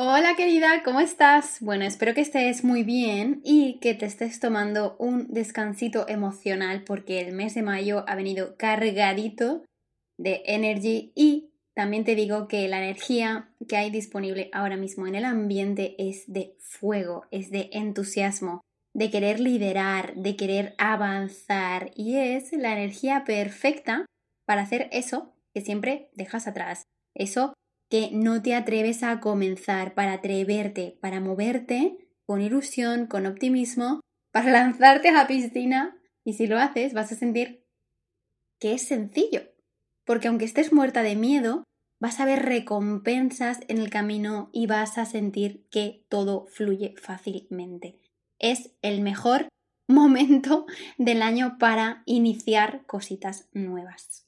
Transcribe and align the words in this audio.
Hola 0.00 0.36
querida, 0.36 0.84
¿cómo 0.84 1.00
estás? 1.00 1.58
Bueno, 1.60 1.84
espero 1.84 2.14
que 2.14 2.20
estés 2.20 2.62
muy 2.62 2.84
bien 2.84 3.40
y 3.42 3.80
que 3.80 3.94
te 3.94 4.06
estés 4.06 4.38
tomando 4.38 4.94
un 5.00 5.26
descansito 5.26 6.06
emocional 6.06 6.84
porque 6.84 7.20
el 7.20 7.34
mes 7.34 7.56
de 7.56 7.62
mayo 7.62 8.04
ha 8.06 8.14
venido 8.14 8.56
cargadito 8.56 9.64
de 10.16 10.42
energy 10.46 11.10
y 11.16 11.50
también 11.74 12.04
te 12.04 12.14
digo 12.14 12.46
que 12.46 12.68
la 12.68 12.78
energía 12.78 13.50
que 13.66 13.76
hay 13.76 13.90
disponible 13.90 14.50
ahora 14.52 14.76
mismo 14.76 15.08
en 15.08 15.16
el 15.16 15.24
ambiente 15.24 15.96
es 15.98 16.32
de 16.32 16.54
fuego, 16.60 17.26
es 17.32 17.50
de 17.50 17.68
entusiasmo, 17.72 18.60
de 18.94 19.10
querer 19.10 19.40
liderar, 19.40 20.14
de 20.14 20.36
querer 20.36 20.76
avanzar 20.78 21.90
y 21.96 22.18
es 22.18 22.52
la 22.52 22.70
energía 22.70 23.24
perfecta 23.24 24.06
para 24.46 24.62
hacer 24.62 24.88
eso 24.92 25.34
que 25.52 25.60
siempre 25.60 26.08
dejas 26.14 26.46
atrás, 26.46 26.84
eso 27.16 27.52
que 27.88 28.10
no 28.12 28.42
te 28.42 28.54
atreves 28.54 29.02
a 29.02 29.20
comenzar, 29.20 29.94
para 29.94 30.14
atreverte, 30.14 30.98
para 31.00 31.20
moverte 31.20 32.08
con 32.26 32.42
ilusión, 32.42 33.06
con 33.06 33.26
optimismo, 33.26 34.00
para 34.32 34.50
lanzarte 34.50 35.08
a 35.08 35.12
la 35.12 35.26
piscina 35.26 35.96
y 36.24 36.34
si 36.34 36.46
lo 36.46 36.58
haces 36.58 36.92
vas 36.92 37.10
a 37.12 37.16
sentir 37.16 37.64
que 38.60 38.74
es 38.74 38.86
sencillo, 38.86 39.42
porque 40.04 40.28
aunque 40.28 40.44
estés 40.44 40.72
muerta 40.72 41.02
de 41.02 41.16
miedo, 41.16 41.64
vas 42.00 42.20
a 42.20 42.24
ver 42.24 42.44
recompensas 42.44 43.60
en 43.68 43.78
el 43.78 43.90
camino 43.90 44.50
y 44.52 44.66
vas 44.66 44.98
a 44.98 45.04
sentir 45.04 45.66
que 45.70 46.04
todo 46.08 46.46
fluye 46.46 46.94
fácilmente. 47.00 48.00
Es 48.38 48.72
el 48.82 49.00
mejor 49.00 49.48
momento 49.88 50.66
del 50.98 51.22
año 51.22 51.56
para 51.58 52.02
iniciar 52.04 52.84
cositas 52.86 53.48
nuevas. 53.52 54.27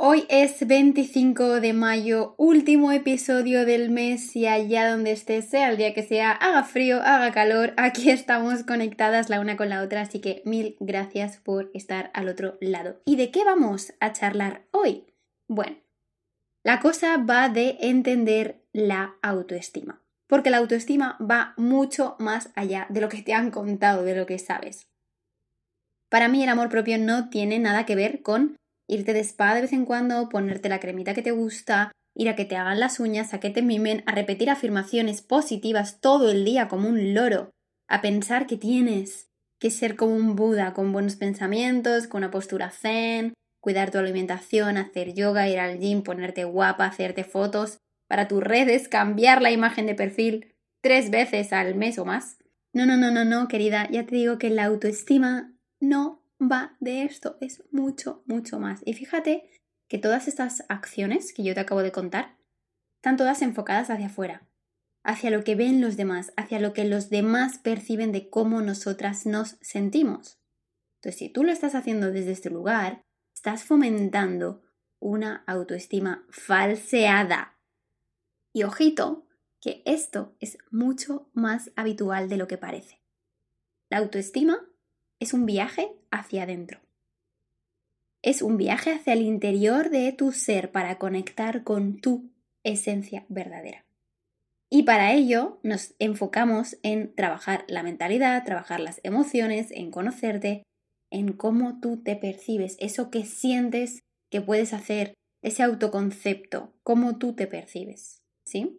Hoy 0.00 0.26
es 0.28 0.64
25 0.64 1.60
de 1.60 1.72
mayo, 1.72 2.36
último 2.38 2.92
episodio 2.92 3.66
del 3.66 3.90
mes 3.90 4.36
y 4.36 4.46
allá 4.46 4.88
donde 4.88 5.10
estés, 5.10 5.50
sea 5.50 5.70
el 5.70 5.76
día 5.76 5.92
que 5.92 6.04
sea, 6.04 6.30
haga 6.30 6.62
frío, 6.62 7.02
haga 7.02 7.32
calor, 7.32 7.74
aquí 7.76 8.08
estamos 8.08 8.62
conectadas 8.62 9.28
la 9.28 9.40
una 9.40 9.56
con 9.56 9.70
la 9.70 9.82
otra, 9.82 10.02
así 10.02 10.20
que 10.20 10.40
mil 10.44 10.76
gracias 10.78 11.38
por 11.38 11.72
estar 11.74 12.12
al 12.14 12.28
otro 12.28 12.58
lado. 12.60 13.02
¿Y 13.06 13.16
de 13.16 13.32
qué 13.32 13.44
vamos 13.44 13.92
a 13.98 14.12
charlar 14.12 14.68
hoy? 14.70 15.04
Bueno, 15.48 15.78
la 16.62 16.78
cosa 16.78 17.16
va 17.16 17.48
de 17.48 17.76
entender 17.80 18.62
la 18.72 19.16
autoestima, 19.20 20.00
porque 20.28 20.50
la 20.50 20.58
autoestima 20.58 21.18
va 21.20 21.54
mucho 21.56 22.14
más 22.20 22.50
allá 22.54 22.86
de 22.88 23.00
lo 23.00 23.08
que 23.08 23.22
te 23.22 23.34
han 23.34 23.50
contado, 23.50 24.04
de 24.04 24.14
lo 24.14 24.26
que 24.26 24.38
sabes. 24.38 24.86
Para 26.08 26.28
mí 26.28 26.40
el 26.44 26.50
amor 26.50 26.68
propio 26.68 26.98
no 26.98 27.30
tiene 27.30 27.58
nada 27.58 27.84
que 27.84 27.96
ver 27.96 28.22
con 28.22 28.58
irte 28.88 29.12
de 29.12 29.20
spa 29.20 29.54
de 29.54 29.60
vez 29.60 29.72
en 29.72 29.84
cuando, 29.84 30.28
ponerte 30.28 30.68
la 30.68 30.80
cremita 30.80 31.14
que 31.14 31.22
te 31.22 31.30
gusta, 31.30 31.92
ir 32.14 32.28
a 32.28 32.34
que 32.34 32.44
te 32.44 32.56
hagan 32.56 32.80
las 32.80 32.98
uñas, 32.98 33.32
a 33.32 33.40
que 33.40 33.50
te 33.50 33.62
mimen, 33.62 34.02
a 34.06 34.12
repetir 34.12 34.50
afirmaciones 34.50 35.22
positivas 35.22 36.00
todo 36.00 36.30
el 36.30 36.44
día 36.44 36.66
como 36.68 36.88
un 36.88 37.14
loro, 37.14 37.50
a 37.86 38.00
pensar 38.00 38.46
que 38.46 38.56
tienes 38.56 39.28
que 39.60 39.70
ser 39.70 39.96
como 39.96 40.14
un 40.14 40.34
Buda, 40.34 40.72
con 40.72 40.92
buenos 40.92 41.16
pensamientos, 41.16 42.06
con 42.06 42.18
una 42.18 42.30
postura 42.30 42.70
zen, 42.70 43.34
cuidar 43.60 43.90
tu 43.90 43.98
alimentación, 43.98 44.76
hacer 44.76 45.14
yoga, 45.14 45.48
ir 45.48 45.58
al 45.58 45.78
gym, 45.78 46.02
ponerte 46.02 46.44
guapa, 46.44 46.86
hacerte 46.86 47.24
fotos 47.24 47.78
para 48.08 48.28
tus 48.28 48.42
redes, 48.42 48.88
cambiar 48.88 49.42
la 49.42 49.50
imagen 49.50 49.86
de 49.86 49.94
perfil 49.94 50.54
tres 50.80 51.10
veces 51.10 51.52
al 51.52 51.74
mes 51.74 51.98
o 51.98 52.04
más. 52.04 52.38
No, 52.72 52.86
no, 52.86 52.96
no, 52.96 53.10
no, 53.10 53.24
no, 53.24 53.48
querida, 53.48 53.88
ya 53.90 54.06
te 54.06 54.14
digo 54.14 54.38
que 54.38 54.50
la 54.50 54.64
autoestima 54.64 55.52
no 55.80 56.17
va 56.40 56.76
de 56.80 57.02
esto, 57.02 57.36
es 57.40 57.64
mucho, 57.70 58.22
mucho 58.26 58.58
más. 58.58 58.80
Y 58.84 58.94
fíjate 58.94 59.50
que 59.88 59.98
todas 59.98 60.28
estas 60.28 60.64
acciones 60.68 61.32
que 61.32 61.42
yo 61.42 61.54
te 61.54 61.60
acabo 61.60 61.82
de 61.82 61.92
contar 61.92 62.36
están 62.96 63.16
todas 63.16 63.42
enfocadas 63.42 63.90
hacia 63.90 64.06
afuera, 64.06 64.48
hacia 65.04 65.30
lo 65.30 65.44
que 65.44 65.54
ven 65.54 65.80
los 65.80 65.96
demás, 65.96 66.32
hacia 66.36 66.60
lo 66.60 66.72
que 66.72 66.84
los 66.84 67.10
demás 67.10 67.58
perciben 67.58 68.12
de 68.12 68.28
cómo 68.28 68.60
nosotras 68.60 69.26
nos 69.26 69.56
sentimos. 69.60 70.38
Entonces, 70.96 71.18
si 71.18 71.28
tú 71.28 71.44
lo 71.44 71.52
estás 71.52 71.74
haciendo 71.74 72.10
desde 72.10 72.32
este 72.32 72.50
lugar, 72.50 73.02
estás 73.34 73.64
fomentando 73.64 74.62
una 75.00 75.44
autoestima 75.46 76.26
falseada. 76.30 77.56
Y 78.52 78.64
ojito, 78.64 79.28
que 79.60 79.82
esto 79.86 80.36
es 80.40 80.58
mucho 80.70 81.30
más 81.32 81.70
habitual 81.76 82.28
de 82.28 82.36
lo 82.36 82.48
que 82.48 82.58
parece. 82.58 83.00
La 83.90 83.98
autoestima 83.98 84.67
es 85.20 85.34
un 85.34 85.46
viaje 85.46 85.92
hacia 86.10 86.44
adentro. 86.44 86.80
Es 88.22 88.42
un 88.42 88.56
viaje 88.56 88.92
hacia 88.92 89.12
el 89.12 89.22
interior 89.22 89.90
de 89.90 90.12
tu 90.12 90.32
ser 90.32 90.72
para 90.72 90.98
conectar 90.98 91.64
con 91.64 92.00
tu 92.00 92.30
esencia 92.64 93.24
verdadera. 93.28 93.84
Y 94.70 94.82
para 94.82 95.12
ello 95.12 95.60
nos 95.62 95.94
enfocamos 95.98 96.76
en 96.82 97.14
trabajar 97.14 97.64
la 97.68 97.82
mentalidad, 97.82 98.44
trabajar 98.44 98.80
las 98.80 99.00
emociones, 99.02 99.70
en 99.70 99.90
conocerte, 99.90 100.62
en 101.10 101.32
cómo 101.32 101.80
tú 101.80 102.02
te 102.02 102.16
percibes, 102.16 102.76
eso 102.80 103.10
que 103.10 103.24
sientes 103.24 104.00
que 104.30 104.42
puedes 104.42 104.74
hacer, 104.74 105.14
ese 105.42 105.62
autoconcepto, 105.62 106.74
cómo 106.82 107.16
tú 107.16 107.34
te 107.34 107.46
percibes, 107.46 108.22
¿sí? 108.44 108.78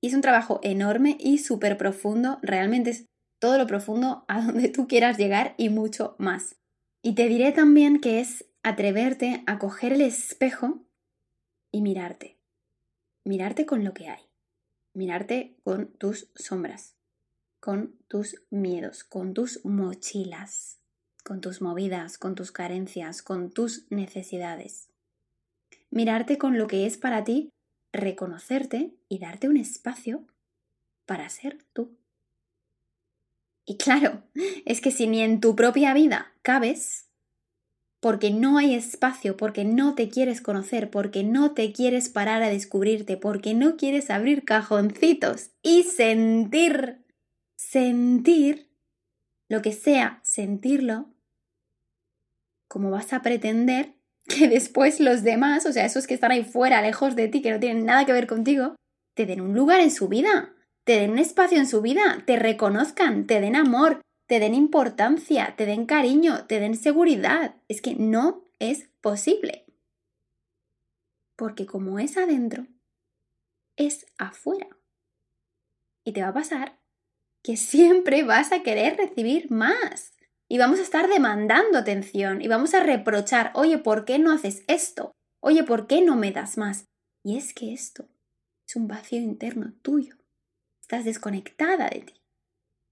Y 0.00 0.08
es 0.08 0.14
un 0.14 0.20
trabajo 0.20 0.58
enorme 0.62 1.16
y 1.20 1.38
súper 1.38 1.76
profundo, 1.76 2.38
realmente 2.42 2.90
es 2.90 3.07
todo 3.38 3.58
lo 3.58 3.66
profundo 3.66 4.24
a 4.28 4.40
donde 4.46 4.68
tú 4.68 4.86
quieras 4.86 5.18
llegar 5.18 5.54
y 5.56 5.68
mucho 5.68 6.16
más. 6.18 6.56
Y 7.02 7.14
te 7.14 7.28
diré 7.28 7.52
también 7.52 8.00
que 8.00 8.20
es 8.20 8.44
atreverte 8.62 9.42
a 9.46 9.58
coger 9.58 9.92
el 9.92 10.00
espejo 10.00 10.84
y 11.70 11.82
mirarte. 11.82 12.38
Mirarte 13.24 13.66
con 13.66 13.84
lo 13.84 13.94
que 13.94 14.08
hay. 14.08 14.22
Mirarte 14.94 15.56
con 15.62 15.92
tus 15.92 16.30
sombras, 16.34 16.96
con 17.60 17.96
tus 18.08 18.42
miedos, 18.50 19.04
con 19.04 19.34
tus 19.34 19.64
mochilas 19.64 20.78
con 21.28 21.42
tus 21.42 21.60
movidas, 21.60 22.16
con 22.16 22.34
tus 22.34 22.52
carencias, 22.52 23.20
con 23.20 23.50
tus 23.50 23.84
necesidades. 23.90 24.88
Mirarte 25.90 26.38
con 26.38 26.56
lo 26.56 26.66
que 26.68 26.86
es 26.86 26.96
para 26.96 27.22
ti, 27.22 27.50
reconocerte 27.92 28.96
y 29.10 29.18
darte 29.18 29.46
un 29.46 29.58
espacio 29.58 30.26
para 31.04 31.28
ser 31.28 31.58
tú. 31.74 31.97
Y 33.68 33.76
claro, 33.76 34.22
es 34.64 34.80
que 34.80 34.90
si 34.90 35.06
ni 35.06 35.20
en 35.20 35.40
tu 35.40 35.54
propia 35.54 35.92
vida 35.92 36.32
cabes, 36.40 37.10
porque 38.00 38.30
no 38.30 38.56
hay 38.56 38.74
espacio, 38.74 39.36
porque 39.36 39.66
no 39.66 39.94
te 39.94 40.08
quieres 40.08 40.40
conocer, 40.40 40.88
porque 40.90 41.22
no 41.22 41.52
te 41.52 41.70
quieres 41.70 42.08
parar 42.08 42.42
a 42.42 42.48
descubrirte, 42.48 43.18
porque 43.18 43.52
no 43.52 43.76
quieres 43.76 44.08
abrir 44.08 44.46
cajoncitos 44.46 45.50
y 45.62 45.82
sentir, 45.82 47.04
sentir 47.58 48.70
lo 49.50 49.60
que 49.60 49.72
sea, 49.72 50.20
sentirlo, 50.24 51.12
¿cómo 52.68 52.90
vas 52.90 53.12
a 53.12 53.20
pretender 53.20 53.96
que 54.28 54.48
después 54.48 54.98
los 54.98 55.24
demás, 55.24 55.66
o 55.66 55.72
sea, 55.74 55.84
esos 55.84 56.06
que 56.06 56.14
están 56.14 56.30
ahí 56.30 56.42
fuera, 56.42 56.80
lejos 56.80 57.16
de 57.16 57.28
ti, 57.28 57.42
que 57.42 57.50
no 57.50 57.60
tienen 57.60 57.84
nada 57.84 58.06
que 58.06 58.14
ver 58.14 58.26
contigo, 58.26 58.76
te 59.14 59.26
den 59.26 59.42
un 59.42 59.52
lugar 59.52 59.80
en 59.80 59.90
su 59.90 60.08
vida, 60.08 60.54
te 60.88 61.00
den 61.00 61.18
espacio 61.18 61.58
en 61.58 61.66
su 61.66 61.82
vida, 61.82 62.22
te 62.24 62.36
reconozcan, 62.36 63.26
te 63.26 63.42
den 63.42 63.56
amor, 63.56 64.00
te 64.26 64.40
den 64.40 64.54
importancia, 64.54 65.54
te 65.54 65.66
den 65.66 65.84
cariño, 65.84 66.46
te 66.46 66.60
den 66.60 66.74
seguridad. 66.78 67.56
Es 67.68 67.82
que 67.82 67.94
no 67.94 68.48
es 68.58 68.88
posible. 69.02 69.66
Porque 71.36 71.66
como 71.66 71.98
es 71.98 72.16
adentro, 72.16 72.68
es 73.76 74.06
afuera. 74.16 74.78
Y 76.06 76.12
te 76.12 76.22
va 76.22 76.28
a 76.28 76.32
pasar 76.32 76.80
que 77.44 77.58
siempre 77.58 78.22
vas 78.22 78.50
a 78.52 78.62
querer 78.62 78.96
recibir 78.96 79.50
más 79.50 80.14
y 80.48 80.56
vamos 80.56 80.78
a 80.78 80.84
estar 80.84 81.10
demandando 81.10 81.76
atención 81.76 82.40
y 82.40 82.48
vamos 82.48 82.72
a 82.72 82.82
reprochar, 82.82 83.52
oye, 83.54 83.76
¿por 83.76 84.06
qué 84.06 84.18
no 84.18 84.32
haces 84.32 84.64
esto? 84.68 85.12
Oye, 85.40 85.64
¿por 85.64 85.86
qué 85.86 86.00
no 86.00 86.16
me 86.16 86.32
das 86.32 86.56
más? 86.56 86.86
Y 87.22 87.36
es 87.36 87.52
que 87.52 87.74
esto 87.74 88.08
es 88.66 88.74
un 88.74 88.88
vacío 88.88 89.20
interno 89.20 89.74
tuyo. 89.82 90.17
Estás 90.90 91.04
desconectada 91.04 91.90
de 91.90 92.00
ti. 92.00 92.14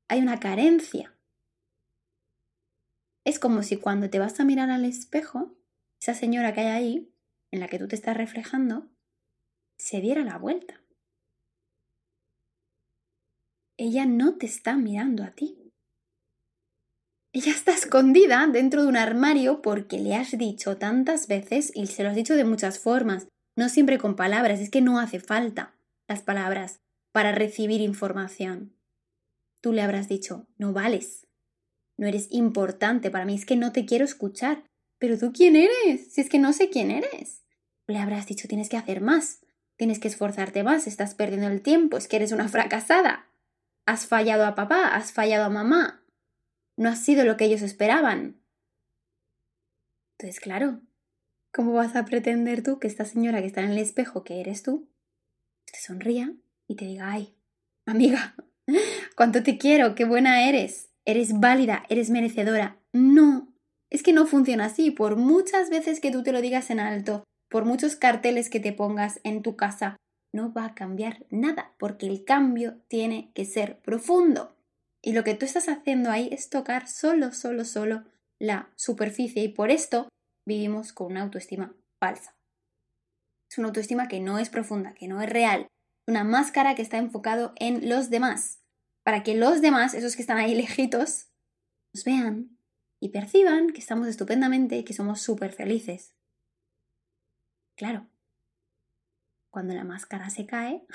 Hay 0.08 0.20
una 0.20 0.38
carencia. 0.38 1.16
Es 3.24 3.38
como 3.38 3.62
si 3.62 3.78
cuando 3.78 4.10
te 4.10 4.18
vas 4.18 4.38
a 4.38 4.44
mirar 4.44 4.68
al 4.68 4.84
espejo, 4.84 5.56
esa 5.98 6.12
señora 6.12 6.52
que 6.52 6.60
hay 6.60 6.66
ahí, 6.66 7.14
en 7.50 7.60
la 7.60 7.68
que 7.68 7.78
tú 7.78 7.88
te 7.88 7.96
estás 7.96 8.14
reflejando, 8.14 8.90
se 9.78 10.02
diera 10.02 10.24
la 10.24 10.36
vuelta. 10.36 10.84
Ella 13.78 14.04
no 14.04 14.36
te 14.36 14.44
está 14.44 14.76
mirando 14.76 15.24
a 15.24 15.30
ti. 15.30 15.72
Ella 17.32 17.52
está 17.52 17.72
escondida 17.72 18.46
dentro 18.46 18.82
de 18.82 18.88
un 18.88 18.98
armario 18.98 19.62
porque 19.62 20.00
le 20.00 20.14
has 20.14 20.36
dicho 20.36 20.76
tantas 20.76 21.28
veces 21.28 21.72
y 21.74 21.86
se 21.86 22.02
lo 22.02 22.10
has 22.10 22.16
dicho 22.16 22.34
de 22.34 22.44
muchas 22.44 22.78
formas, 22.78 23.26
no 23.56 23.70
siempre 23.70 23.96
con 23.96 24.16
palabras, 24.16 24.60
es 24.60 24.68
que 24.68 24.82
no 24.82 25.00
hace 25.00 25.18
falta 25.18 25.78
las 26.06 26.20
palabras 26.20 26.82
para 27.16 27.32
recibir 27.32 27.80
información. 27.80 28.76
Tú 29.62 29.72
le 29.72 29.80
habrás 29.80 30.06
dicho, 30.06 30.46
no 30.58 30.74
vales, 30.74 31.26
no 31.96 32.06
eres 32.06 32.28
importante 32.30 33.10
para 33.10 33.24
mí, 33.24 33.34
es 33.34 33.46
que 33.46 33.56
no 33.56 33.72
te 33.72 33.86
quiero 33.86 34.04
escuchar. 34.04 34.64
Pero 34.98 35.18
tú 35.18 35.32
quién 35.32 35.56
eres, 35.56 36.12
si 36.12 36.20
es 36.20 36.28
que 36.28 36.38
no 36.38 36.52
sé 36.52 36.68
quién 36.68 36.90
eres. 36.90 37.42
Le 37.86 37.96
habrás 37.96 38.26
dicho, 38.26 38.48
tienes 38.48 38.68
que 38.68 38.76
hacer 38.76 39.00
más, 39.00 39.40
tienes 39.76 39.98
que 39.98 40.08
esforzarte 40.08 40.62
más, 40.62 40.86
estás 40.86 41.14
perdiendo 41.14 41.48
el 41.48 41.62
tiempo, 41.62 41.96
es 41.96 42.06
que 42.06 42.16
eres 42.16 42.32
una 42.32 42.50
fracasada. 42.50 43.30
Has 43.86 44.06
fallado 44.06 44.44
a 44.44 44.54
papá, 44.54 44.94
has 44.94 45.10
fallado 45.12 45.46
a 45.46 45.48
mamá. 45.48 46.04
No 46.76 46.90
has 46.90 47.02
sido 47.02 47.24
lo 47.24 47.38
que 47.38 47.46
ellos 47.46 47.62
esperaban. 47.62 48.42
Entonces, 50.18 50.38
claro, 50.38 50.82
¿cómo 51.50 51.72
vas 51.72 51.96
a 51.96 52.04
pretender 52.04 52.62
tú 52.62 52.78
que 52.78 52.88
esta 52.88 53.06
señora 53.06 53.40
que 53.40 53.46
está 53.46 53.62
en 53.62 53.70
el 53.70 53.78
espejo, 53.78 54.22
que 54.22 54.42
eres 54.42 54.62
tú, 54.62 54.90
te 55.64 55.80
sonría 55.80 56.36
y 56.68 56.76
te 56.76 56.84
diga, 56.84 57.10
ay, 57.10 57.34
amiga, 57.86 58.34
cuánto 59.16 59.42
te 59.42 59.58
quiero, 59.58 59.94
qué 59.94 60.04
buena 60.04 60.48
eres, 60.48 60.90
eres 61.04 61.38
válida, 61.38 61.84
eres 61.88 62.10
merecedora? 62.10 62.78
No, 62.92 63.52
es 63.90 64.02
que 64.02 64.12
no 64.12 64.26
funciona 64.26 64.66
así. 64.66 64.90
Por 64.90 65.16
muchas 65.16 65.70
veces 65.70 66.00
que 66.00 66.10
tú 66.10 66.22
te 66.22 66.32
lo 66.32 66.40
digas 66.40 66.70
en 66.70 66.80
alto, 66.80 67.24
por 67.48 67.64
muchos 67.64 67.96
carteles 67.96 68.50
que 68.50 68.60
te 68.60 68.72
pongas 68.72 69.20
en 69.24 69.42
tu 69.42 69.56
casa, 69.56 69.96
no 70.32 70.52
va 70.52 70.66
a 70.66 70.74
cambiar 70.74 71.24
nada, 71.30 71.74
porque 71.78 72.06
el 72.06 72.24
cambio 72.24 72.78
tiene 72.88 73.30
que 73.34 73.44
ser 73.44 73.78
profundo. 73.80 74.56
Y 75.02 75.12
lo 75.12 75.24
que 75.24 75.34
tú 75.34 75.46
estás 75.46 75.68
haciendo 75.68 76.10
ahí 76.10 76.28
es 76.32 76.50
tocar 76.50 76.88
solo, 76.88 77.32
solo, 77.32 77.64
solo 77.64 78.04
la 78.38 78.70
superficie 78.76 79.42
y 79.44 79.48
por 79.48 79.70
esto 79.70 80.08
vivimos 80.44 80.92
con 80.92 81.12
una 81.12 81.22
autoestima 81.22 81.74
falsa. 82.00 82.36
Es 83.50 83.58
una 83.58 83.68
autoestima 83.68 84.08
que 84.08 84.20
no 84.20 84.38
es 84.38 84.50
profunda, 84.50 84.94
que 84.94 85.08
no 85.08 85.22
es 85.22 85.30
real, 85.30 85.68
una 86.06 86.24
máscara 86.24 86.74
que 86.74 86.82
está 86.82 86.98
enfocado 86.98 87.52
en 87.56 87.88
los 87.88 88.10
demás, 88.10 88.62
para 89.02 89.22
que 89.22 89.34
los 89.34 89.60
demás, 89.60 89.94
esos 89.94 90.16
que 90.16 90.22
están 90.22 90.38
ahí 90.38 90.54
lejitos, 90.56 91.28
nos 91.92 92.04
vean 92.04 92.58
y 93.00 93.10
perciban 93.10 93.70
que 93.70 93.80
estamos 93.80 94.08
estupendamente 94.08 94.76
y 94.78 94.84
que 94.84 94.94
somos 94.94 95.20
súper 95.20 95.52
felices. 95.52 96.14
Claro, 97.76 98.08
cuando 99.50 99.74
la 99.74 99.84
máscara 99.84 100.30
se 100.30 100.46
cae, 100.46 100.86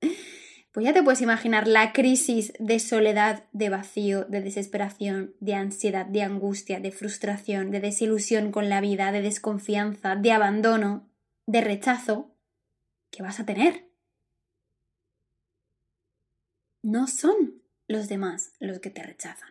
pues 0.72 0.86
ya 0.86 0.92
te 0.92 1.02
puedes 1.02 1.20
imaginar 1.20 1.66
la 1.66 1.92
crisis 1.92 2.52
de 2.58 2.78
soledad, 2.78 3.44
de 3.52 3.68
vacío, 3.68 4.24
de 4.24 4.40
desesperación, 4.40 5.34
de 5.40 5.54
ansiedad, 5.54 6.06
de 6.06 6.22
angustia, 6.22 6.80
de 6.80 6.92
frustración, 6.92 7.70
de 7.70 7.80
desilusión 7.80 8.50
con 8.50 8.68
la 8.68 8.80
vida, 8.80 9.12
de 9.12 9.20
desconfianza, 9.20 10.16
de 10.16 10.32
abandono, 10.32 11.10
de 11.46 11.60
rechazo 11.60 12.34
que 13.10 13.22
vas 13.22 13.40
a 13.40 13.46
tener. 13.46 13.87
No 16.88 17.06
son 17.06 17.62
los 17.86 18.08
demás 18.08 18.54
los 18.60 18.78
que 18.78 18.88
te 18.88 19.02
rechazan. 19.02 19.50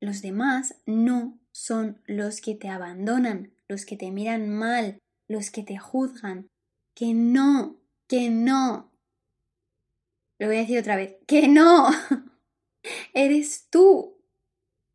Los 0.00 0.20
demás 0.20 0.74
no 0.86 1.38
son 1.52 2.02
los 2.04 2.40
que 2.40 2.56
te 2.56 2.68
abandonan, 2.68 3.54
los 3.68 3.86
que 3.86 3.96
te 3.96 4.10
miran 4.10 4.50
mal, 4.50 4.98
los 5.28 5.52
que 5.52 5.62
te 5.62 5.78
juzgan. 5.78 6.48
Que 6.96 7.14
no, 7.14 7.76
que 8.08 8.28
no. 8.28 8.90
Lo 10.40 10.48
voy 10.48 10.56
a 10.56 10.60
decir 10.62 10.80
otra 10.80 10.96
vez, 10.96 11.14
que 11.28 11.46
no. 11.46 11.90
Eres 13.14 13.68
tú. 13.70 14.20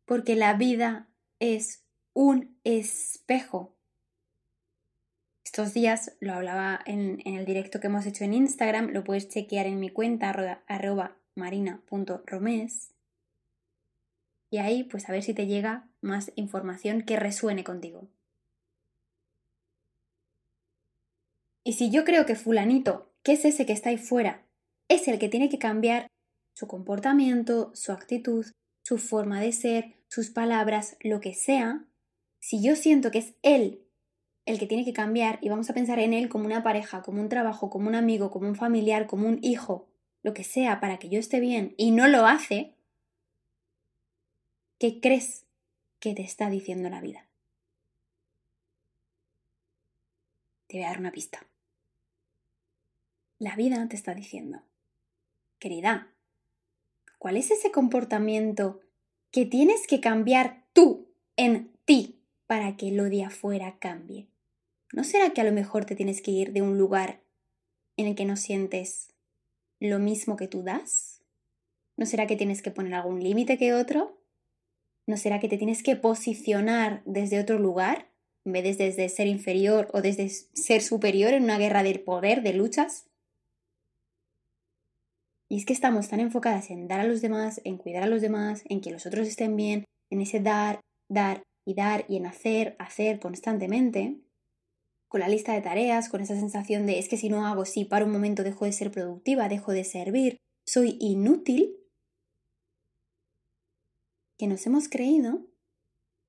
Porque 0.04 0.36
la 0.36 0.52
vida 0.52 1.08
es 1.40 1.82
un 2.12 2.60
espejo. 2.62 3.71
Estos 5.54 5.74
días 5.74 6.16
lo 6.18 6.32
hablaba 6.32 6.80
en, 6.86 7.20
el 7.26 7.44
directo 7.44 7.78
que 7.78 7.88
hemos 7.88 8.06
hecho 8.06 8.24
en 8.24 8.32
Instagram, 8.32 8.88
lo 8.88 9.04
puedes 9.04 9.28
chequear 9.28 9.66
en 9.66 9.80
mi 9.80 9.90
cuenta 9.90 10.30
arroba 10.66 11.18
marina.romes 11.34 12.94
y 14.50 14.56
ahí 14.56 14.84
pues 14.84 15.06
a 15.10 15.12
ver 15.12 15.22
si 15.22 15.34
te 15.34 15.46
llega 15.46 15.90
más 16.00 16.32
información 16.36 17.02
que 17.02 17.18
resuene 17.18 17.64
contigo. 17.64 18.08
Y 21.64 21.74
si 21.74 21.90
yo 21.90 22.06
creo 22.06 22.24
que 22.24 22.34
fulanito, 22.34 23.12
que 23.22 23.32
es 23.32 23.44
ese 23.44 23.66
que 23.66 23.74
está 23.74 23.90
ahí 23.90 23.98
fuera, 23.98 24.46
es 24.88 25.06
el 25.06 25.18
que 25.18 25.28
tiene 25.28 25.50
que 25.50 25.58
cambiar 25.58 26.06
su 26.56 26.66
comportamiento, 26.66 27.72
su 27.74 27.92
actitud, 27.92 28.46
su 28.86 28.96
forma 28.96 29.38
de 29.42 29.52
ser, 29.52 29.96
sus 30.08 30.30
palabras, 30.30 30.96
lo 31.02 31.20
que 31.20 31.34
sea, 31.34 31.84
si 32.40 32.62
yo 32.62 32.74
siento 32.74 33.10
que 33.10 33.18
es 33.18 33.34
él 33.42 33.82
el 34.44 34.58
que 34.58 34.66
tiene 34.66 34.84
que 34.84 34.92
cambiar 34.92 35.38
y 35.40 35.48
vamos 35.48 35.70
a 35.70 35.74
pensar 35.74 35.98
en 35.98 36.12
él 36.12 36.28
como 36.28 36.46
una 36.46 36.62
pareja, 36.62 37.02
como 37.02 37.20
un 37.20 37.28
trabajo, 37.28 37.70
como 37.70 37.88
un 37.88 37.94
amigo, 37.94 38.30
como 38.30 38.48
un 38.48 38.56
familiar, 38.56 39.06
como 39.06 39.28
un 39.28 39.38
hijo, 39.42 39.88
lo 40.22 40.34
que 40.34 40.44
sea 40.44 40.80
para 40.80 40.98
que 40.98 41.08
yo 41.08 41.18
esté 41.18 41.40
bien 41.40 41.74
y 41.76 41.90
no 41.90 42.08
lo 42.08 42.26
hace, 42.26 42.74
¿qué 44.78 45.00
crees 45.00 45.46
que 46.00 46.14
te 46.14 46.22
está 46.22 46.50
diciendo 46.50 46.90
la 46.90 47.00
vida? 47.00 47.28
Te 50.66 50.78
voy 50.78 50.84
a 50.84 50.88
dar 50.88 51.00
una 51.00 51.12
pista. 51.12 51.46
La 53.38 53.56
vida 53.56 53.86
te 53.88 53.96
está 53.96 54.14
diciendo, 54.14 54.62
querida, 55.58 56.12
¿cuál 57.18 57.36
es 57.36 57.50
ese 57.50 57.70
comportamiento 57.70 58.80
que 59.30 59.46
tienes 59.46 59.86
que 59.86 60.00
cambiar 60.00 60.64
tú 60.72 61.08
en 61.36 61.72
ti 61.84 62.22
para 62.46 62.76
que 62.76 62.92
lo 62.92 63.04
de 63.04 63.24
afuera 63.24 63.78
cambie? 63.78 64.31
¿No 64.92 65.04
será 65.04 65.30
que 65.30 65.40
a 65.40 65.44
lo 65.44 65.52
mejor 65.52 65.86
te 65.86 65.96
tienes 65.96 66.20
que 66.20 66.30
ir 66.30 66.52
de 66.52 66.60
un 66.60 66.76
lugar 66.76 67.22
en 67.96 68.06
el 68.06 68.14
que 68.14 68.26
no 68.26 68.36
sientes 68.36 69.14
lo 69.80 69.98
mismo 69.98 70.36
que 70.36 70.48
tú 70.48 70.62
das? 70.62 71.22
¿No 71.96 72.04
será 72.04 72.26
que 72.26 72.36
tienes 72.36 72.60
que 72.60 72.70
poner 72.70 72.94
algún 72.94 73.22
límite 73.22 73.56
que 73.56 73.72
otro? 73.72 74.22
¿No 75.06 75.16
será 75.16 75.40
que 75.40 75.48
te 75.48 75.56
tienes 75.56 75.82
que 75.82 75.96
posicionar 75.96 77.02
desde 77.06 77.40
otro 77.40 77.58
lugar 77.58 78.12
en 78.44 78.52
vez 78.52 78.76
de 78.76 78.84
desde 78.84 79.08
ser 79.08 79.28
inferior 79.28 79.88
o 79.92 80.02
desde 80.02 80.28
ser 80.28 80.82
superior 80.82 81.32
en 81.32 81.44
una 81.44 81.58
guerra 81.58 81.82
del 81.82 82.00
poder, 82.00 82.42
de 82.42 82.52
luchas? 82.52 83.08
Y 85.48 85.56
es 85.56 85.64
que 85.64 85.72
estamos 85.72 86.08
tan 86.08 86.20
enfocadas 86.20 86.70
en 86.70 86.86
dar 86.86 87.00
a 87.00 87.04
los 87.04 87.22
demás, 87.22 87.62
en 87.64 87.78
cuidar 87.78 88.02
a 88.02 88.06
los 88.06 88.20
demás, 88.20 88.62
en 88.68 88.80
que 88.80 88.90
los 88.90 89.06
otros 89.06 89.26
estén 89.26 89.56
bien, 89.56 89.84
en 90.10 90.20
ese 90.20 90.40
dar, 90.40 90.80
dar 91.08 91.44
y 91.66 91.74
dar 91.74 92.04
y 92.08 92.16
en 92.16 92.26
hacer, 92.26 92.76
hacer 92.78 93.20
constantemente, 93.20 94.18
con 95.12 95.20
la 95.20 95.28
lista 95.28 95.52
de 95.52 95.60
tareas, 95.60 96.08
con 96.08 96.22
esa 96.22 96.34
sensación 96.34 96.86
de 96.86 96.98
es 96.98 97.06
que 97.06 97.18
si 97.18 97.28
no 97.28 97.46
hago, 97.46 97.66
si 97.66 97.84
para 97.84 98.06
un 98.06 98.12
momento 98.12 98.42
dejo 98.44 98.64
de 98.64 98.72
ser 98.72 98.90
productiva, 98.90 99.46
dejo 99.46 99.72
de 99.72 99.84
servir, 99.84 100.38
soy 100.66 100.96
inútil, 101.00 101.76
que 104.38 104.46
nos 104.46 104.66
hemos 104.66 104.88
creído 104.88 105.46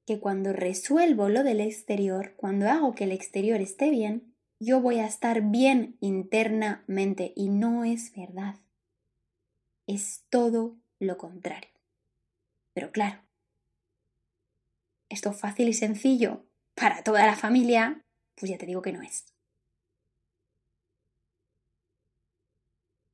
que 0.06 0.20
cuando 0.20 0.52
resuelvo 0.52 1.30
lo 1.30 1.46
del 1.46 1.62
exterior, 1.62 2.34
cuando 2.36 2.68
hago 2.68 2.94
que 2.94 3.06
el 3.06 3.14
exterior 3.14 3.62
esté 3.62 3.90
bien, 3.90 4.36
yo 4.60 4.82
voy 4.82 5.00
a 5.00 5.08
estar 5.08 5.42
bien 5.42 5.96
internamente 6.02 7.32
y 7.38 7.48
no 7.48 7.86
es 7.86 8.14
verdad 8.14 8.60
es 9.88 10.26
todo 10.30 10.78
lo 11.00 11.18
contrario. 11.18 11.72
Pero 12.74 12.92
claro, 12.92 13.22
esto 15.10 15.32
fácil 15.32 15.70
y 15.70 15.74
sencillo 15.74 16.46
para 16.76 17.02
toda 17.02 17.26
la 17.26 17.38
familia, 17.38 18.04
pues 18.36 18.52
ya 18.52 18.58
te 18.58 18.66
digo 18.66 18.82
que 18.82 18.94
no 18.94 19.02
es. 19.02 19.26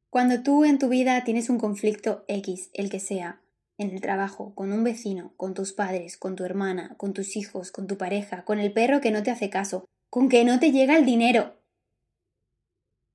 Cuando 0.09 0.41
tú 0.41 0.65
en 0.65 0.79
tu 0.79 0.89
vida 0.89 1.23
tienes 1.23 1.49
un 1.49 1.59
conflicto 1.59 2.25
X, 2.27 2.71
el 2.73 2.89
que 2.89 2.99
sea, 2.99 3.41
en 3.77 3.91
el 3.91 4.01
trabajo, 4.01 4.53
con 4.55 4.73
un 4.73 4.83
vecino, 4.83 5.33
con 5.37 5.53
tus 5.53 5.71
padres, 5.71 6.17
con 6.17 6.35
tu 6.35 6.43
hermana, 6.43 6.95
con 6.97 7.13
tus 7.13 7.37
hijos, 7.37 7.71
con 7.71 7.87
tu 7.87 7.97
pareja, 7.97 8.43
con 8.43 8.59
el 8.59 8.73
perro 8.73 9.01
que 9.01 9.11
no 9.11 9.23
te 9.23 9.31
hace 9.31 9.49
caso, 9.49 9.85
con 10.09 10.27
que 10.27 10.43
no 10.43 10.59
te 10.59 10.71
llega 10.71 10.97
el 10.97 11.05
dinero. 11.05 11.55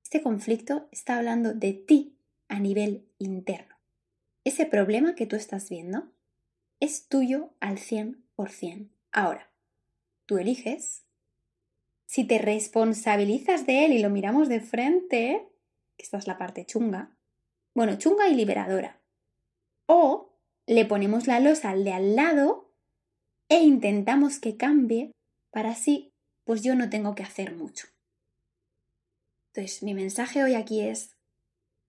Este 0.03 0.21
conflicto 0.23 0.87
está 0.91 1.17
hablando 1.17 1.53
de 1.53 1.73
ti 1.73 2.17
a 2.47 2.59
nivel 2.59 3.07
interno. 3.19 3.75
Ese 4.43 4.65
problema 4.65 5.15
que 5.15 5.25
tú 5.25 5.35
estás 5.35 5.69
viendo 5.69 6.11
es 6.79 7.07
tuyo 7.07 7.53
al 7.59 7.77
100%. 7.77 8.89
Ahora, 9.11 9.51
tú 10.25 10.37
eliges 10.37 11.04
si 12.15 12.23
te 12.23 12.37
responsabilizas 12.37 13.65
de 13.65 13.83
él 13.83 13.91
y 13.91 13.99
lo 13.99 14.09
miramos 14.09 14.47
de 14.47 14.61
frente, 14.61 15.49
esta 15.97 16.17
es 16.17 16.27
la 16.27 16.37
parte 16.37 16.65
chunga, 16.65 17.13
bueno, 17.75 17.97
chunga 17.97 18.29
y 18.29 18.35
liberadora, 18.35 19.03
o 19.85 20.39
le 20.65 20.85
ponemos 20.85 21.27
la 21.27 21.41
losa 21.41 21.71
al 21.71 21.83
de 21.83 21.91
al 21.91 22.15
lado 22.15 22.73
e 23.49 23.61
intentamos 23.63 24.39
que 24.39 24.55
cambie 24.55 25.11
para 25.51 25.71
así, 25.71 26.13
pues 26.45 26.63
yo 26.63 26.73
no 26.73 26.89
tengo 26.89 27.15
que 27.15 27.23
hacer 27.23 27.53
mucho. 27.53 27.87
Entonces, 29.53 29.83
mi 29.83 29.93
mensaje 29.93 30.41
hoy 30.41 30.53
aquí 30.53 30.79
es, 30.79 31.17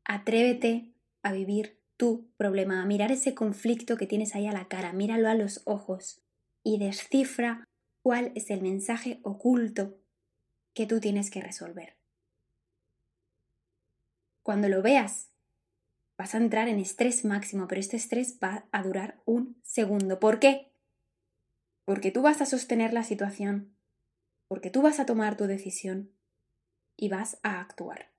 Atrévete 0.05 0.93
a 1.23 1.31
vivir 1.31 1.81
tu 1.97 2.33
problema, 2.37 2.83
a 2.83 2.87
mirar 2.87 3.13
ese 3.13 3.37
conflicto 3.37 3.97
que 3.97 4.09
tienes 4.09 4.35
ahí 4.35 4.49
a 4.49 4.53
la 4.53 4.67
cara, 4.67 4.93
míralo 4.93 5.29
a 5.29 5.35
los 5.35 5.63
ojos 5.67 6.21
y 6.65 6.81
descifra 6.81 7.63
cuál 8.03 8.33
es 8.35 8.51
el 8.51 8.61
mensaje 8.61 9.21
oculto 9.23 10.01
que 10.77 10.87
tú 10.87 11.01
tienes 11.01 11.31
que 11.31 11.41
resolver. 11.41 11.97
Cuando 14.45 14.69
lo 14.69 14.83
veas, 14.83 15.33
vas 16.19 16.35
a 16.35 16.39
entrar 16.39 16.69
en 16.69 16.79
estrés 16.79 17.25
máximo, 17.25 17.67
pero 17.67 17.81
este 17.81 17.97
estrés 17.97 18.39
va 18.45 18.69
a 18.73 18.83
durar 18.83 19.23
un 19.25 19.59
segundo. 19.63 20.21
¿Por 20.21 20.39
qué? 20.39 20.71
Porque 21.87 22.11
tú 22.11 22.21
vas 22.21 22.43
a 22.43 22.47
sostener 22.47 22.93
la 22.93 23.05
situación, 23.05 23.75
porque 24.49 24.69
tú 24.69 24.83
vas 24.83 25.01
a 25.01 25.07
tomar 25.07 25.39
tu 25.39 25.47
decisión, 25.47 26.13
y 26.95 27.09
vas 27.09 27.39
a 27.43 27.59
actuar. 27.61 28.13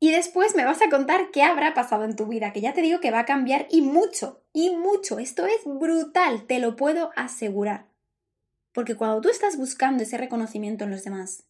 Y 0.00 0.12
después 0.12 0.56
me 0.56 0.64
vas 0.64 0.80
a 0.80 0.88
contar 0.88 1.30
qué 1.30 1.42
habrá 1.42 1.74
pasado 1.74 2.04
en 2.04 2.16
tu 2.16 2.26
vida, 2.26 2.54
que 2.54 2.62
ya 2.62 2.72
te 2.72 2.80
digo 2.80 3.00
que 3.00 3.10
va 3.10 3.20
a 3.20 3.26
cambiar 3.26 3.66
y 3.70 3.82
mucho, 3.82 4.42
y 4.54 4.70
mucho. 4.70 5.18
Esto 5.18 5.44
es 5.44 5.60
brutal, 5.66 6.46
te 6.46 6.58
lo 6.58 6.74
puedo 6.74 7.10
asegurar. 7.16 7.89
Porque 8.72 8.96
cuando 8.96 9.20
tú 9.20 9.28
estás 9.28 9.56
buscando 9.56 10.02
ese 10.02 10.18
reconocimiento 10.18 10.84
en 10.84 10.90
los 10.90 11.04
demás, 11.04 11.44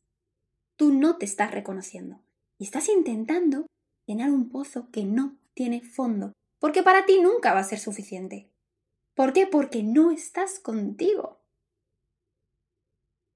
tú 0.77 0.93
no 0.93 1.17
te 1.19 1.27
estás 1.27 1.51
reconociendo 1.51 2.21
y 2.59 2.65
estás 2.65 2.89
intentando 2.89 3.67
llenar 4.07 4.31
un 4.31 4.49
pozo 4.49 4.91
que 4.91 5.05
no 5.05 5.37
tiene 5.55 5.83
fondo, 5.83 6.33
porque 6.59 6.83
para 6.83 7.07
ti 7.07 7.21
nunca 7.21 7.53
va 7.53 7.61
a 7.61 7.65
ser 7.65 7.79
suficiente. 7.79 8.51
¿Por 9.15 9.33
qué? 9.33 9.47
Porque 9.47 9.83
no 9.83 10.11
estás 10.11 10.59
contigo. 10.59 11.41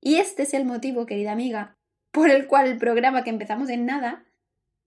Y 0.00 0.16
este 0.16 0.42
es 0.42 0.54
el 0.54 0.64
motivo, 0.64 1.06
querida 1.06 1.32
amiga, 1.32 1.74
por 2.10 2.30
el 2.30 2.46
cual 2.46 2.68
el 2.68 2.78
programa 2.78 3.24
que 3.24 3.30
empezamos 3.30 3.68
en 3.70 3.86
nada 3.86 4.24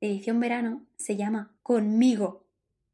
edición 0.02 0.40
verano 0.40 0.86
se 0.98 1.16
llama 1.16 1.56
Conmigo. 1.64 2.46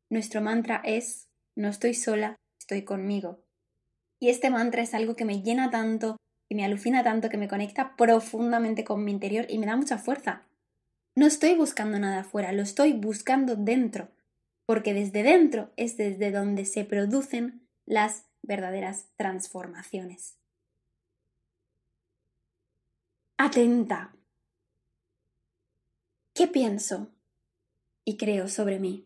Nuestro 0.10 0.41
mantra 0.41 0.81
es 0.83 1.27
No 1.55 1.69
estoy 1.69 1.93
sola, 1.93 2.36
estoy 2.60 2.83
conmigo. 2.83 3.43
Y 4.24 4.30
este 4.30 4.50
mantra 4.50 4.82
es 4.82 4.94
algo 4.94 5.18
que 5.18 5.25
me 5.25 5.42
llena 5.42 5.70
tanto, 5.70 6.15
que 6.48 6.56
me 6.56 6.63
alucina 6.63 7.03
tanto, 7.03 7.27
que 7.27 7.36
me 7.36 7.50
conecta 7.50 7.98
profundamente 7.98 8.86
con 8.86 9.03
mi 9.03 9.12
interior 9.12 9.46
y 9.50 9.58
me 9.58 9.65
da 9.65 9.75
mucha 9.75 9.98
fuerza. 9.98 10.48
No 11.13 11.25
estoy 11.25 11.56
buscando 11.56 12.00
nada 12.00 12.22
afuera, 12.22 12.53
lo 12.53 12.62
estoy 12.62 12.94
buscando 12.94 13.58
dentro, 13.58 14.08
porque 14.65 14.94
desde 14.94 15.24
dentro 15.24 15.74
es 15.75 15.98
desde 15.98 16.32
donde 16.32 16.63
se 16.63 16.86
producen 16.86 17.68
las 17.86 18.24
verdaderas 18.42 19.10
transformaciones. 19.18 20.38
Atenta, 23.38 24.15
¿Qué 26.34 26.48
pienso 26.48 27.13
y 28.06 28.15
creo 28.15 28.48
sobre 28.48 28.80
mí? 28.80 29.06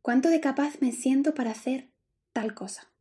¿Cuánto 0.00 0.30
de 0.30 0.40
capaz 0.40 0.80
me 0.80 0.92
siento 0.92 1.34
para 1.34 1.50
hacer 1.50 1.90
tal 2.36 2.52
cosa? 2.52 2.92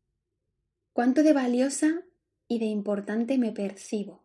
¿Cuánto 0.93 1.21
de 1.21 1.33
valiosa 1.33 2.05
y 2.47 2.59
de 2.59 2.67
importante 2.67 3.37
me 3.37 3.51
percibo? 3.51 4.23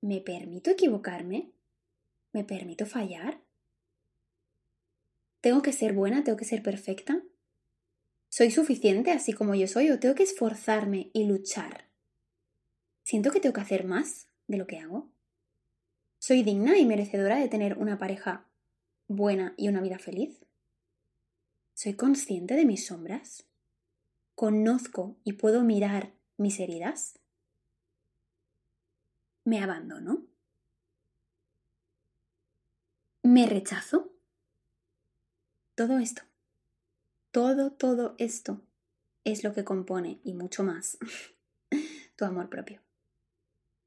¿Me 0.00 0.20
permito 0.20 0.70
equivocarme? 0.70 1.50
¿Me 2.32 2.44
permito 2.44 2.86
fallar? 2.86 3.42
¿Tengo 5.40 5.60
que 5.60 5.72
ser 5.72 5.92
buena? 5.92 6.22
¿Tengo 6.22 6.38
que 6.38 6.44
ser 6.44 6.62
perfecta? 6.62 7.20
¿Soy 8.28 8.52
suficiente 8.52 9.10
así 9.10 9.32
como 9.32 9.56
yo 9.56 9.66
soy 9.66 9.90
o 9.90 9.98
tengo 9.98 10.14
que 10.14 10.22
esforzarme 10.22 11.10
y 11.12 11.24
luchar? 11.24 11.90
¿Siento 13.02 13.32
que 13.32 13.40
tengo 13.40 13.54
que 13.54 13.62
hacer 13.62 13.84
más 13.84 14.28
de 14.46 14.58
lo 14.58 14.68
que 14.68 14.78
hago? 14.78 15.10
¿Soy 16.20 16.44
digna 16.44 16.78
y 16.78 16.86
merecedora 16.86 17.38
de 17.38 17.48
tener 17.48 17.76
una 17.76 17.98
pareja 17.98 18.48
buena 19.08 19.52
y 19.56 19.66
una 19.66 19.80
vida 19.80 19.98
feliz? 19.98 20.46
¿Soy 21.82 21.94
consciente 21.94 22.54
de 22.54 22.64
mis 22.64 22.86
sombras? 22.86 23.44
¿Conozco 24.36 25.16
y 25.24 25.32
puedo 25.32 25.64
mirar 25.64 26.14
mis 26.36 26.60
heridas? 26.60 27.18
¿Me 29.44 29.58
abandono? 29.58 30.24
¿Me 33.24 33.46
rechazo? 33.46 34.12
Todo 35.74 35.98
esto, 35.98 36.22
todo, 37.32 37.72
todo 37.72 38.14
esto 38.18 38.62
es 39.24 39.42
lo 39.42 39.52
que 39.52 39.64
compone 39.64 40.20
y 40.22 40.34
mucho 40.34 40.62
más 40.62 40.98
tu 42.16 42.24
amor 42.24 42.48
propio. 42.48 42.80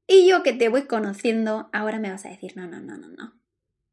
Y 0.06 0.28
yo 0.28 0.42
que 0.42 0.52
te 0.52 0.68
voy 0.68 0.86
conociendo, 0.86 1.70
ahora 1.72 1.98
me 1.98 2.10
vas 2.10 2.26
a 2.26 2.28
decir, 2.28 2.58
no, 2.58 2.66
no, 2.66 2.78
no, 2.78 2.98
no, 2.98 3.08
no. 3.08 3.40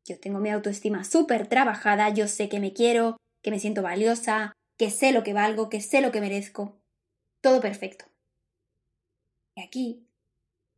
Yo 0.03 0.19
tengo 0.19 0.39
mi 0.39 0.49
autoestima 0.49 1.05
súper 1.05 1.47
trabajada, 1.47 2.09
yo 2.09 2.27
sé 2.27 2.49
que 2.49 2.59
me 2.59 2.73
quiero, 2.73 3.15
que 3.43 3.51
me 3.51 3.59
siento 3.59 3.83
valiosa, 3.83 4.53
que 4.77 4.89
sé 4.89 5.11
lo 5.11 5.23
que 5.23 5.33
valgo, 5.33 5.69
que 5.69 5.81
sé 5.81 6.01
lo 6.01 6.11
que 6.11 6.21
merezco. 6.21 6.81
Todo 7.41 7.61
perfecto. 7.61 8.05
Y 9.55 9.61
aquí 9.61 10.07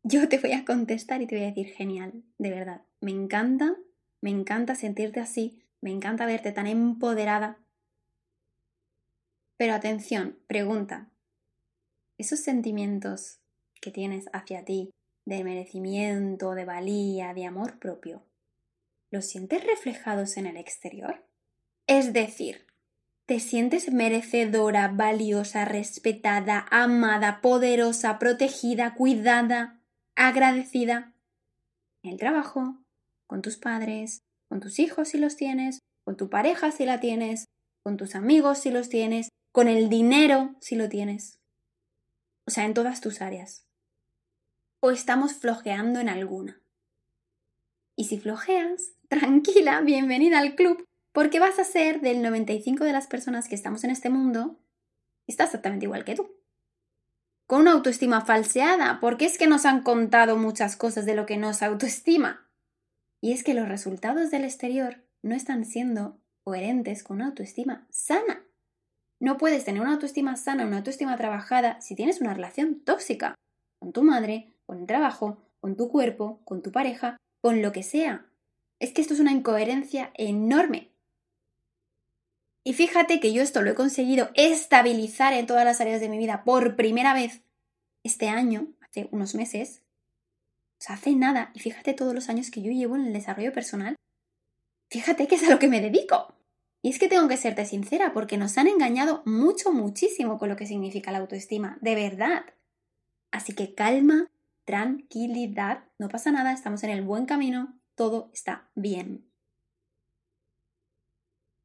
yo 0.03 0.27
te 0.27 0.39
voy 0.39 0.51
a 0.51 0.65
contestar 0.65 1.21
y 1.21 1.27
te 1.27 1.35
voy 1.35 1.45
a 1.45 1.47
decir, 1.47 1.67
genial, 1.67 2.23
de 2.37 2.49
verdad, 2.49 2.85
me 2.99 3.11
encanta, 3.11 3.75
me 4.21 4.31
encanta 4.31 4.75
sentirte 4.75 5.19
así, 5.19 5.63
me 5.81 5.91
encanta 5.91 6.25
verte 6.25 6.51
tan 6.51 6.67
empoderada. 6.67 7.59
Pero 9.57 9.73
atención, 9.73 10.39
pregunta, 10.47 11.11
¿esos 12.17 12.39
sentimientos 12.39 13.39
que 13.79 13.91
tienes 13.91 14.25
hacia 14.33 14.65
ti 14.65 14.91
de 15.25 15.43
merecimiento, 15.43 16.53
de 16.55 16.65
valía, 16.65 17.33
de 17.33 17.45
amor 17.45 17.79
propio, 17.79 18.25
¿los 19.11 19.25
sientes 19.25 19.65
reflejados 19.65 20.37
en 20.37 20.45
el 20.45 20.57
exterior? 20.57 21.25
Es 21.87 22.13
decir, 22.13 22.65
¿te 23.25 23.39
sientes 23.39 23.91
merecedora, 23.91 24.87
valiosa, 24.87 25.65
respetada, 25.65 26.65
amada, 26.71 27.41
poderosa, 27.41 28.19
protegida, 28.19 28.95
cuidada, 28.95 29.81
agradecida? 30.15 31.13
En 32.03 32.11
el 32.11 32.17
trabajo, 32.17 32.83
con 33.27 33.41
tus 33.41 33.57
padres, 33.57 34.23
con 34.49 34.59
tus 34.59 34.79
hijos 34.79 35.09
si 35.09 35.17
los 35.17 35.35
tienes, 35.35 35.79
con 36.03 36.17
tu 36.17 36.29
pareja 36.29 36.71
si 36.71 36.85
la 36.85 36.99
tienes, 36.99 37.45
con 37.83 37.97
tus 37.97 38.15
amigos 38.15 38.59
si 38.59 38.71
los 38.71 38.89
tienes, 38.89 39.29
con 39.51 39.67
el 39.67 39.89
dinero 39.89 40.55
si 40.59 40.75
lo 40.75 40.89
tienes. 40.89 41.39
O 42.47 42.51
sea, 42.51 42.65
en 42.65 42.73
todas 42.73 43.01
tus 43.01 43.21
áreas 43.21 43.65
o 44.85 44.91
estamos 44.91 45.33
flojeando 45.33 45.99
en 45.99 46.09
alguna. 46.09 46.61
Y 47.97 48.03
si 48.05 48.19
flojeas, 48.19 48.93
tranquila, 49.09 49.81
bienvenida 49.81 50.39
al 50.39 50.53
club, 50.53 50.85
porque 51.15 51.39
vas 51.39 51.57
a 51.59 51.63
ser 51.63 52.01
del 52.01 52.21
95 52.21 52.83
de 52.83 52.91
las 52.91 53.07
personas 53.07 53.47
que 53.47 53.55
estamos 53.55 53.85
en 53.85 53.89
este 53.89 54.09
mundo, 54.09 54.59
está 55.27 55.45
exactamente 55.45 55.85
igual 55.85 56.03
que 56.03 56.13
tú. 56.13 56.29
Con 57.47 57.61
una 57.61 57.71
autoestima 57.71 58.19
falseada, 58.19 58.99
porque 58.99 59.23
es 59.23 59.37
que 59.37 59.47
nos 59.47 59.65
han 59.65 59.81
contado 59.81 60.35
muchas 60.35 60.75
cosas 60.75 61.05
de 61.05 61.15
lo 61.15 61.25
que 61.25 61.37
nos 61.37 61.63
autoestima. 61.63 62.51
Y 63.21 63.31
es 63.31 63.45
que 63.45 63.53
los 63.53 63.69
resultados 63.69 64.29
del 64.29 64.43
exterior 64.43 65.05
no 65.21 65.35
están 65.35 65.63
siendo 65.63 66.19
coherentes 66.43 67.01
con 67.01 67.15
una 67.15 67.27
autoestima 67.27 67.87
sana. 67.89 68.45
No 69.21 69.37
puedes 69.37 69.63
tener 69.63 69.81
una 69.81 69.93
autoestima 69.93 70.35
sana, 70.35 70.65
una 70.65 70.79
autoestima 70.79 71.15
trabajada 71.15 71.79
si 71.79 71.95
tienes 71.95 72.19
una 72.19 72.33
relación 72.33 72.81
tóxica 72.81 73.35
con 73.79 73.93
tu 73.93 74.03
madre, 74.03 74.53
con 74.65 74.81
el 74.81 74.85
trabajo, 74.85 75.37
con 75.61 75.77
tu 75.77 75.87
cuerpo, 75.87 76.41
con 76.43 76.61
tu 76.61 76.73
pareja, 76.73 77.15
con 77.41 77.61
lo 77.61 77.71
que 77.71 77.83
sea. 77.83 78.25
Es 78.81 78.91
que 78.91 79.01
esto 79.01 79.13
es 79.13 79.21
una 79.21 79.31
incoherencia 79.31 80.11
enorme. 80.15 80.91
Y 82.67 82.73
fíjate 82.73 83.19
que 83.19 83.31
yo 83.31 83.43
esto 83.43 83.61
lo 83.61 83.69
he 83.69 83.75
conseguido 83.75 84.31
estabilizar 84.33 85.33
en 85.33 85.45
todas 85.45 85.63
las 85.65 85.79
áreas 85.81 86.01
de 86.01 86.09
mi 86.09 86.17
vida 86.17 86.43
por 86.43 86.75
primera 86.75 87.13
vez 87.13 87.43
este 88.03 88.27
año, 88.27 88.73
hace 88.81 89.07
unos 89.11 89.35
meses. 89.35 89.83
O 90.79 90.83
sea, 90.83 90.95
hace 90.95 91.13
nada. 91.13 91.51
Y 91.53 91.59
fíjate 91.59 91.93
todos 91.93 92.15
los 92.15 92.27
años 92.27 92.49
que 92.49 92.63
yo 92.63 92.71
llevo 92.71 92.95
en 92.95 93.05
el 93.05 93.13
desarrollo 93.13 93.53
personal. 93.53 93.95
Fíjate 94.89 95.27
que 95.27 95.35
es 95.35 95.43
a 95.43 95.51
lo 95.51 95.59
que 95.59 95.67
me 95.67 95.79
dedico. 95.79 96.35
Y 96.81 96.89
es 96.89 96.97
que 96.97 97.07
tengo 97.07 97.27
que 97.27 97.37
serte 97.37 97.65
sincera 97.65 98.13
porque 98.13 98.37
nos 98.37 98.57
han 98.57 98.67
engañado 98.67 99.21
mucho, 99.25 99.71
muchísimo 99.71 100.39
con 100.39 100.49
lo 100.49 100.55
que 100.55 100.65
significa 100.65 101.11
la 101.11 101.19
autoestima. 101.19 101.77
De 101.81 101.93
verdad. 101.93 102.45
Así 103.31 103.53
que 103.53 103.75
calma, 103.75 104.31
tranquilidad, 104.65 105.83
no 105.99 106.09
pasa 106.09 106.31
nada, 106.31 106.51
estamos 106.51 106.83
en 106.83 106.89
el 106.89 107.03
buen 107.03 107.25
camino, 107.25 107.79
todo 107.95 108.31
está 108.33 108.69
bien. 108.73 109.29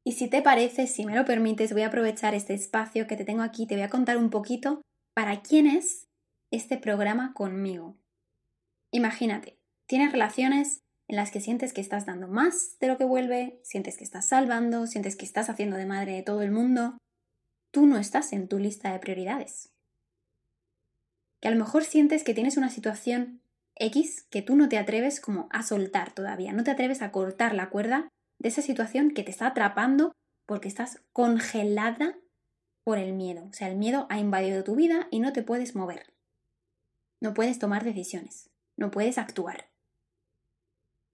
Y 0.05 0.13
si 0.13 0.27
te 0.27 0.41
parece, 0.41 0.87
si 0.87 1.05
me 1.05 1.15
lo 1.15 1.25
permites, 1.25 1.73
voy 1.73 1.83
a 1.83 1.87
aprovechar 1.87 2.33
este 2.33 2.53
espacio 2.53 3.07
que 3.07 3.15
te 3.15 3.25
tengo 3.25 3.43
aquí, 3.43 3.67
te 3.67 3.75
voy 3.75 3.83
a 3.83 3.89
contar 3.89 4.17
un 4.17 4.29
poquito 4.29 4.81
para 5.15 5.41
quién 5.41 5.67
es 5.67 6.07
este 6.51 6.77
programa 6.77 7.33
conmigo. 7.33 7.97
Imagínate, 8.91 9.59
tienes 9.87 10.11
relaciones 10.11 10.81
en 11.07 11.17
las 11.17 11.31
que 11.31 11.41
sientes 11.41 11.73
que 11.73 11.81
estás 11.81 12.05
dando 12.05 12.27
más 12.27 12.77
de 12.79 12.87
lo 12.87 12.97
que 12.97 13.05
vuelve, 13.05 13.59
sientes 13.63 13.97
que 13.97 14.03
estás 14.03 14.27
salvando, 14.27 14.87
sientes 14.87 15.15
que 15.15 15.25
estás 15.25 15.49
haciendo 15.49 15.77
de 15.77 15.85
madre 15.85 16.13
de 16.13 16.23
todo 16.23 16.41
el 16.41 16.51
mundo. 16.51 16.97
Tú 17.71 17.85
no 17.85 17.97
estás 17.97 18.33
en 18.33 18.47
tu 18.47 18.57
lista 18.57 18.91
de 18.91 18.99
prioridades 18.99 19.71
que 21.41 21.47
a 21.47 21.51
lo 21.51 21.57
mejor 21.57 21.83
sientes 21.83 22.23
que 22.23 22.33
tienes 22.33 22.55
una 22.55 22.69
situación 22.69 23.41
X 23.75 24.27
que 24.29 24.41
tú 24.41 24.55
no 24.55 24.69
te 24.69 24.77
atreves 24.77 25.19
como 25.19 25.49
a 25.51 25.63
soltar 25.63 26.13
todavía, 26.13 26.53
no 26.53 26.63
te 26.63 26.71
atreves 26.71 27.01
a 27.01 27.11
cortar 27.11 27.55
la 27.55 27.69
cuerda 27.69 28.07
de 28.41 28.49
esa 28.49 28.63
situación 28.63 29.11
que 29.11 29.23
te 29.23 29.29
está 29.29 29.47
atrapando 29.47 30.13
porque 30.47 30.67
estás 30.67 31.03
congelada 31.13 32.17
por 32.83 32.97
el 32.97 33.13
miedo. 33.13 33.45
O 33.45 33.53
sea, 33.53 33.67
el 33.67 33.77
miedo 33.77 34.07
ha 34.09 34.17
invadido 34.17 34.63
tu 34.63 34.75
vida 34.75 35.07
y 35.11 35.19
no 35.19 35.31
te 35.31 35.43
puedes 35.43 35.75
mover. 35.75 36.11
No 37.21 37.35
puedes 37.35 37.59
tomar 37.59 37.83
decisiones, 37.83 38.49
no 38.75 38.89
puedes 38.89 39.19
actuar. 39.19 39.69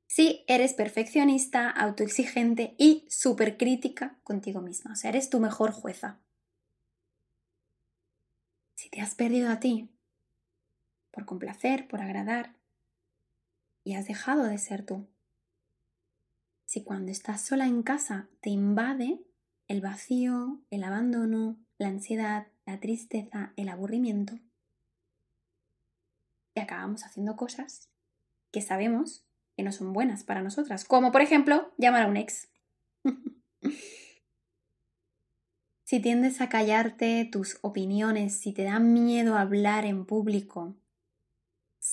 Si 0.09 0.45
eres 0.47 0.73
perfeccionista, 0.73 1.69
autoexigente 1.69 2.75
y 2.77 3.05
supercrítica 3.09 4.17
contigo 4.23 4.61
misma, 4.61 4.93
o 4.93 4.95
sea, 4.95 5.09
eres 5.09 5.29
tu 5.29 5.41
mejor 5.41 5.73
jueza. 5.73 6.21
Si 8.77 8.89
te 8.89 9.01
has 9.01 9.15
perdido 9.15 9.49
a 9.49 9.59
ti, 9.59 9.89
por 11.11 11.25
complacer, 11.25 11.89
por 11.89 11.99
agradar, 11.99 12.55
y 13.83 13.95
has 13.95 14.07
dejado 14.07 14.43
de 14.45 14.57
ser 14.57 14.85
tú. 14.85 15.09
Si 16.67 16.83
cuando 16.83 17.11
estás 17.11 17.41
sola 17.41 17.65
en 17.65 17.81
casa 17.81 18.27
te 18.41 18.49
invade 18.49 19.23
el 19.69 19.79
vacío, 19.79 20.61
el 20.69 20.83
abandono, 20.83 21.57
la 21.77 21.87
ansiedad, 21.87 22.47
la 22.65 22.81
tristeza, 22.81 23.53
el 23.55 23.69
aburrimiento, 23.69 24.37
y 26.53 26.59
acabamos 26.59 27.05
haciendo 27.05 27.37
cosas 27.37 27.89
que 28.51 28.61
sabemos 28.61 29.25
que 29.55 29.63
no 29.63 29.71
son 29.71 29.93
buenas 29.93 30.25
para 30.25 30.41
nosotras, 30.41 30.83
como 30.83 31.13
por 31.13 31.21
ejemplo 31.21 31.71
llamar 31.77 32.03
a 32.03 32.07
un 32.07 32.17
ex. 32.17 32.49
si 35.85 36.01
tiendes 36.01 36.41
a 36.41 36.49
callarte 36.49 37.23
tus 37.31 37.59
opiniones, 37.61 38.37
si 38.37 38.51
te 38.51 38.63
da 38.63 38.79
miedo 38.79 39.37
hablar 39.37 39.85
en 39.85 40.05
público, 40.05 40.75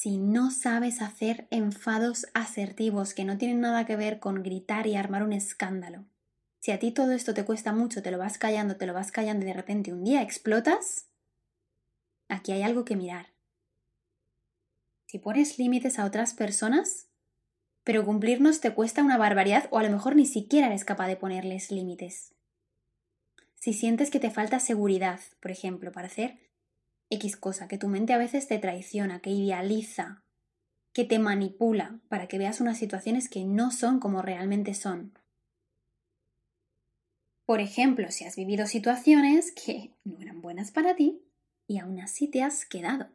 si 0.04 0.18
no 0.18 0.50
sabes 0.50 1.00
hacer 1.00 1.48
enfados 1.50 2.26
asertivos 2.34 3.14
que 3.14 3.24
no 3.24 3.38
tienen 3.38 3.60
nada 3.60 3.86
que 3.86 3.96
ver 3.96 4.20
con 4.20 4.42
gritar 4.42 4.86
y 4.86 4.96
armar 4.96 5.22
un 5.22 5.32
escándalo, 5.32 6.04
si 6.60 6.72
a 6.72 6.78
ti 6.78 6.90
todo 6.90 7.12
esto 7.12 7.32
te 7.32 7.46
cuesta 7.46 7.72
mucho, 7.72 8.02
te 8.02 8.10
lo 8.10 8.18
vas 8.18 8.36
callando, 8.36 8.76
te 8.76 8.84
lo 8.84 8.92
vas 8.92 9.10
callando 9.10 9.46
y 9.46 9.48
de 9.48 9.54
repente 9.54 9.94
un 9.94 10.04
día 10.04 10.20
explotas, 10.20 11.08
aquí 12.28 12.52
hay 12.52 12.62
algo 12.62 12.84
que 12.84 12.96
mirar. 12.96 13.28
Si 15.06 15.18
pones 15.18 15.58
límites 15.58 15.98
a 15.98 16.04
otras 16.04 16.34
personas, 16.34 17.08
pero 17.82 18.04
cumplirnos 18.04 18.60
te 18.60 18.74
cuesta 18.74 19.02
una 19.02 19.16
barbaridad 19.16 19.68
o 19.70 19.78
a 19.78 19.84
lo 19.84 19.90
mejor 19.90 20.16
ni 20.16 20.26
siquiera 20.26 20.66
eres 20.66 20.84
capaz 20.84 21.06
de 21.06 21.16
ponerles 21.16 21.70
límites. 21.70 22.34
Si 23.54 23.72
sientes 23.72 24.10
que 24.10 24.20
te 24.20 24.30
falta 24.30 24.60
seguridad, 24.60 25.20
por 25.40 25.50
ejemplo, 25.50 25.92
para 25.92 26.08
hacer 26.08 26.38
X 27.10 27.36
cosa, 27.36 27.68
que 27.68 27.78
tu 27.78 27.88
mente 27.88 28.12
a 28.12 28.18
veces 28.18 28.46
te 28.48 28.58
traiciona, 28.58 29.20
que 29.20 29.30
idealiza, 29.30 30.24
que 30.92 31.04
te 31.04 31.18
manipula 31.18 32.00
para 32.08 32.28
que 32.28 32.38
veas 32.38 32.60
unas 32.60 32.78
situaciones 32.78 33.28
que 33.28 33.44
no 33.44 33.70
son 33.70 34.00
como 34.00 34.22
realmente 34.22 34.74
son. 34.74 35.12
Por 37.46 37.60
ejemplo, 37.60 38.10
si 38.10 38.24
has 38.24 38.36
vivido 38.36 38.66
situaciones 38.66 39.52
que 39.52 39.94
no 40.04 40.18
eran 40.20 40.40
buenas 40.40 40.70
para 40.70 40.96
ti 40.96 41.22
y 41.66 41.78
aún 41.78 42.00
así 42.00 42.28
te 42.28 42.42
has 42.42 42.64
quedado. 42.64 43.10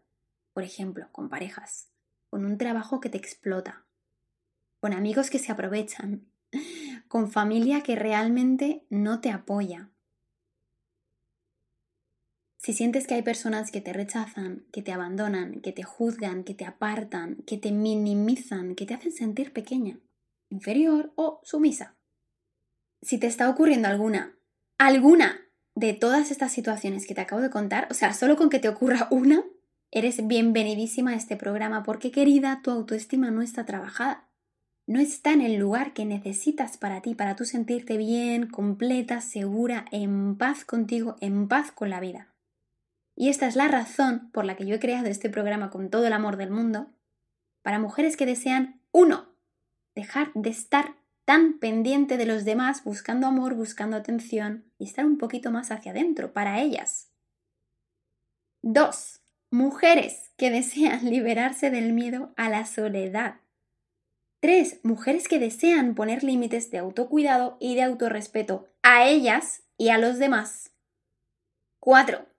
Por 0.53 0.63
ejemplo, 0.63 1.10
con 1.12 1.29
parejas, 1.29 1.89
con 2.29 2.46
un 2.46 2.58
trabajo 2.58 3.00
que 3.00 3.10
te 3.10 3.17
explota, 3.17 3.88
con 4.79 4.93
amigos 4.93 5.29
que 5.29 5.39
se 5.39 5.51
aprovechan, 5.51 6.31
con 7.08 7.31
familia 7.31 7.81
que 7.81 7.96
realmente 7.96 8.86
no 8.89 9.19
te 9.19 9.31
apoya, 9.31 9.89
si 12.62 12.74
sientes 12.74 13.08
que 13.08 13.16
hay 13.16 13.22
personas 13.22 13.72
que 13.72 13.80
te 13.80 13.94
rechazan, 13.94 14.66
que 14.74 14.82
te 14.82 14.92
abandonan, 14.92 15.62
que 15.62 15.72
te 15.72 15.84
juzgan, 15.84 16.44
que 16.44 16.54
te 16.54 16.66
apartan, 16.66 17.38
que 17.48 17.58
te 17.58 17.72
minimizan, 17.72 18.75
que 18.75 18.86
te 18.86 18.94
hacen 18.94 19.13
sentir 19.13 19.54
pequeña, 19.54 19.98
inferior 20.50 21.13
o 21.16 21.39
sumisa. 21.44 21.96
Si 23.01 23.18
te 23.18 23.28
está 23.28 23.50
ocurriendo 23.50 23.88
alguna, 23.88 24.38
alguna 24.78 25.39
de 25.74 25.94
todas 25.94 26.32
estas 26.32 26.51
situaciones 26.51 27.08
que 27.08 27.16
te 27.16 27.22
acabo 27.22 27.42
de 27.42 27.50
contar, 27.50 27.88
o 27.92 27.94
sea, 27.94 28.13
solo 28.13 28.36
con 28.36 28.50
que 28.50 28.60
te 28.60 28.68
ocurra 28.68 29.08
una, 29.12 29.46
eres 29.89 30.28
bienvenidísima 30.28 31.12
a 31.12 31.16
este 31.16 31.38
programa 31.38 31.84
porque 31.84 32.12
querida, 32.12 32.60
tu 32.62 32.72
autoestima 32.72 33.32
no 33.32 33.42
está 33.42 33.66
trabajada. 33.66 34.30
No 34.86 35.00
está 35.00 35.32
en 35.32 35.42
el 35.42 35.56
lugar 35.56 35.94
que 35.94 36.04
necesitas 36.04 36.78
para 36.78 37.01
ti, 37.01 37.16
para 37.16 37.38
tú 37.38 37.46
sentirte 37.46 37.96
bien, 37.96 38.48
completa, 38.48 39.22
segura, 39.22 39.86
en 39.92 40.36
paz 40.36 40.66
contigo, 40.66 41.16
en 41.22 41.48
paz 41.48 41.72
con 41.72 41.89
la 41.92 42.00
vida. 42.00 42.29
Y 43.20 43.28
esta 43.28 43.48
es 43.48 43.58
la 43.58 43.68
razón 43.68 44.32
por 44.32 44.46
la 44.46 44.56
que 44.56 44.66
yo 44.66 44.76
he 44.76 44.80
creado 44.80 45.08
este 45.08 45.30
programa 45.30 45.70
con 45.72 45.90
todo 45.90 46.08
el 46.08 46.14
amor 46.14 46.38
del 46.38 46.52
mundo, 46.52 46.88
para 47.62 47.78
mujeres 47.78 48.16
que 48.16 48.26
desean, 48.26 48.82
uno, 48.94 49.36
dejar 49.94 50.32
de 50.36 50.50
estar 50.50 50.96
tan 51.26 51.60
pendiente 51.60 52.16
de 52.16 52.26
los 52.26 52.46
demás, 52.46 52.82
buscando 52.86 53.28
amor, 53.28 53.56
buscando 53.56 53.98
atención, 53.98 54.72
y 54.78 54.86
estar 54.86 55.06
un 55.06 55.17
poquito 55.17 55.52
más 55.52 55.70
hacia 55.70 55.91
adentro, 55.91 56.32
para 56.32 56.62
ellas. 56.62 57.12
Dos, 58.62 59.20
mujeres 59.52 60.32
que 60.38 60.50
desean 60.50 61.10
liberarse 61.10 61.72
del 61.72 61.91
miedo 61.91 62.34
a 62.38 62.48
la 62.48 62.65
soledad. 62.65 63.41
Tres, 64.39 64.80
mujeres 64.84 65.28
que 65.28 65.39
desean 65.39 65.93
poner 65.93 66.24
límites 66.24 66.72
de 66.72 66.78
autocuidado 66.78 67.58
y 67.60 67.76
de 67.76 67.84
autorrespeto 67.84 68.70
a 68.82 69.10
ellas 69.10 69.63
y 69.78 69.89
a 69.89 69.98
los 69.98 70.20
demás. 70.20 70.72
Cuatro, 71.82 72.30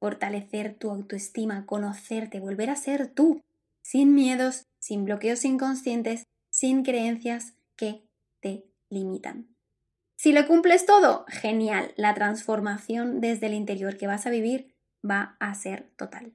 fortalecer 0.00 0.74
tu 0.74 0.90
autoestima, 0.90 1.66
conocerte, 1.66 2.40
volver 2.40 2.70
a 2.70 2.76
ser 2.76 3.08
tú, 3.08 3.40
sin 3.82 4.14
miedos, 4.14 4.64
sin 4.80 5.04
bloqueos 5.04 5.44
inconscientes, 5.44 6.24
sin 6.50 6.82
creencias 6.82 7.54
que 7.76 8.02
te 8.40 8.64
limitan. 8.90 9.54
Si 10.16 10.32
lo 10.32 10.46
cumples 10.46 10.86
todo, 10.86 11.24
genial, 11.28 11.92
la 11.96 12.14
transformación 12.14 13.20
desde 13.20 13.46
el 13.46 13.54
interior 13.54 13.96
que 13.96 14.08
vas 14.08 14.26
a 14.26 14.30
vivir 14.30 14.74
va 15.08 15.36
a 15.38 15.54
ser 15.54 15.90
total. 15.96 16.32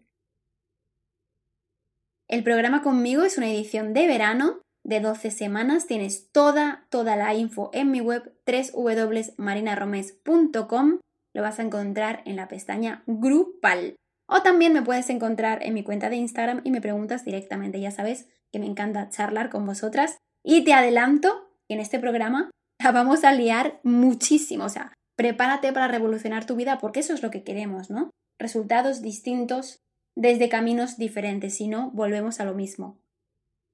El 2.30 2.44
programa 2.44 2.82
conmigo 2.82 3.24
es 3.24 3.38
una 3.38 3.52
edición 3.52 3.94
de 3.94 4.08
verano 4.08 4.62
de 4.86 5.02
12 5.02 5.32
semanas. 5.32 5.88
Tienes 5.88 6.30
toda, 6.32 6.86
toda 6.90 7.16
la 7.16 7.34
info 7.34 7.72
en 7.74 7.90
mi 7.92 8.02
web 8.02 8.38
www.marinaromes.com 8.46 11.00
lo 11.34 11.42
vas 11.42 11.60
a 11.60 11.64
encontrar 11.64 12.22
en 12.26 12.36
la 12.36 12.48
pestaña 12.48 13.04
Grupal. 13.08 13.96
O 14.28 14.42
también 14.42 14.74
me 14.74 14.82
puedes 14.82 15.10
encontrar 15.10 15.64
en 15.64 15.74
mi 15.74 15.84
cuenta 15.84 16.10
de 16.10 16.16
Instagram 16.16 16.62
y 16.64 16.72
me 16.72 16.82
preguntas 16.82 17.26
directamente. 17.26 17.80
Ya 17.80 17.92
sabes 17.92 18.28
que 18.52 18.60
me 18.60 18.66
encanta 18.66 19.10
charlar 19.10 19.50
con 19.50 19.66
vosotras. 19.66 20.18
Y 20.44 20.64
te 20.64 20.74
adelanto 20.74 21.50
que 21.68 21.76
en 21.76 21.80
este 21.80 22.00
programa 22.00 22.52
la 22.82 22.92
vamos 22.92 23.24
a 23.24 23.34
liar 23.34 23.80
muchísimo. 23.84 24.66
O 24.66 24.70
sea, 24.70 24.94
prepárate 25.18 25.74
para 25.74 25.88
revolucionar 25.88 26.46
tu 26.46 26.56
vida 26.56 26.78
porque 26.80 27.02
eso 27.02 27.14
es 27.14 27.22
lo 27.22 27.32
que 27.32 27.44
queremos, 27.44 27.90
¿no? 27.90 28.12
Resultados 28.40 29.02
distintos 29.02 29.78
desde 30.16 30.50
caminos 30.50 30.98
diferentes. 30.98 31.58
Si 31.58 31.68
no, 31.68 31.92
volvemos 31.92 32.40
a 32.40 32.46
lo 32.46 32.54
mismo. 32.54 33.00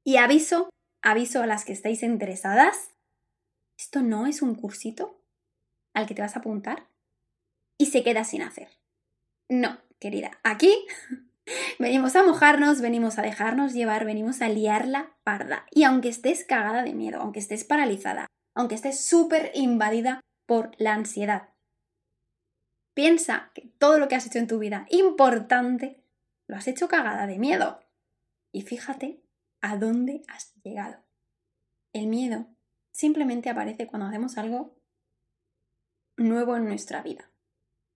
Y 0.04 0.18
aviso, 0.18 0.70
aviso 1.02 1.44
a 1.44 1.48
las 1.48 1.66
que 1.66 1.74
estáis 1.74 2.04
interesadas. 2.04 2.92
Esto 3.78 4.02
no 4.02 4.28
es 4.28 4.42
un 4.42 4.56
cursito 4.56 5.22
al 5.94 6.06
que 6.06 6.16
te 6.16 6.22
vas 6.22 6.36
a 6.36 6.40
apuntar 6.40 6.89
y 7.80 7.88
se 7.88 8.04
queda 8.04 8.26
sin 8.26 8.44
hacer. 8.44 8.70
No, 9.48 9.80
querida, 10.00 10.40
aquí 10.44 10.86
venimos 11.80 12.16
a 12.16 12.24
mojarnos, 12.24 12.82
venimos 12.82 13.18
a 13.18 13.24
dejarnos 13.24 13.74
llevar, 13.74 14.06
venimos 14.06 14.42
a 14.44 14.50
liarla 14.50 15.18
parda. 15.24 15.66
Y 15.72 15.86
aunque 15.86 16.10
estés 16.10 16.44
cagada 16.44 16.84
de 16.84 16.94
miedo, 16.94 17.20
aunque 17.22 17.40
estés 17.40 17.64
paralizada, 17.64 18.28
aunque 18.54 18.76
estés 18.76 19.04
súper 19.04 19.52
invadida 19.56 20.20
por 20.46 20.72
la 20.78 20.94
ansiedad, 20.94 21.50
piensa 22.94 23.52
que 23.56 23.72
todo 23.80 23.98
lo 23.98 24.10
que 24.10 24.16
has 24.16 24.28
hecho 24.28 24.40
en 24.40 24.48
tu 24.48 24.60
vida 24.60 24.86
importante 24.90 26.04
lo 26.48 26.58
has 26.58 26.68
hecho 26.68 26.90
cagada 26.90 27.26
de 27.28 27.40
miedo. 27.40 27.80
Y 28.52 28.64
fíjate 28.64 29.24
a 29.62 29.78
dónde 29.78 30.24
has 30.28 30.54
llegado. 30.64 31.06
El 31.94 32.08
miedo 32.08 32.48
simplemente 32.92 33.50
aparece 33.50 33.88
cuando 33.88 34.08
hacemos 34.08 34.38
algo 34.38 34.76
nuevo 36.18 36.58
en 36.58 36.66
nuestra 36.66 37.02
vida 37.02 37.30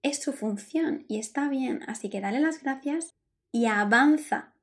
es 0.03 0.21
su 0.21 0.33
función 0.33 1.05
y 1.07 1.17
está 1.17 1.49
bien, 1.49 1.81
así 1.87 2.09
que 2.09 2.21
dale 2.21 2.39
las 2.39 2.61
gracias 2.61 3.15
y 3.51 3.65
avanza 3.65 4.53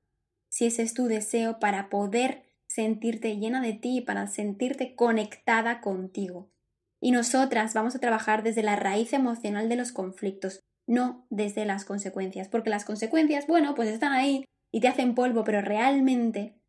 si 0.51 0.67
ese 0.67 0.83
es 0.83 0.95
tu 0.95 1.07
deseo 1.07 1.59
para 1.59 1.89
poder 1.89 2.45
sentirte 2.69 3.37
llena 3.37 3.61
de 3.61 3.73
ti, 3.73 4.01
para 4.01 4.27
sentirte 4.27 4.95
conectada 4.95 5.81
contigo. 5.81 6.53
Y 7.01 7.13
nosotras 7.13 7.73
vamos 7.73 7.97
a 7.97 7.99
trabajar 7.99 8.43
desde 8.43 8.63
la 8.63 8.77
raíz 8.77 9.13
emocional 9.13 9.69
de 9.69 9.77
los 9.77 9.91
conflictos, 9.91 10.61
no 10.87 11.27
desde 11.31 11.65
las 11.65 11.85
consecuencias, 11.85 12.49
porque 12.49 12.71
las 12.71 12.85
consecuencias, 12.85 13.47
bueno, 13.47 13.75
pues 13.75 13.89
están 13.89 14.13
ahí 14.13 14.45
y 14.71 14.81
te 14.81 14.89
hacen 14.89 15.15
polvo, 15.15 15.43
pero 15.45 15.63
realmente, 15.63 16.61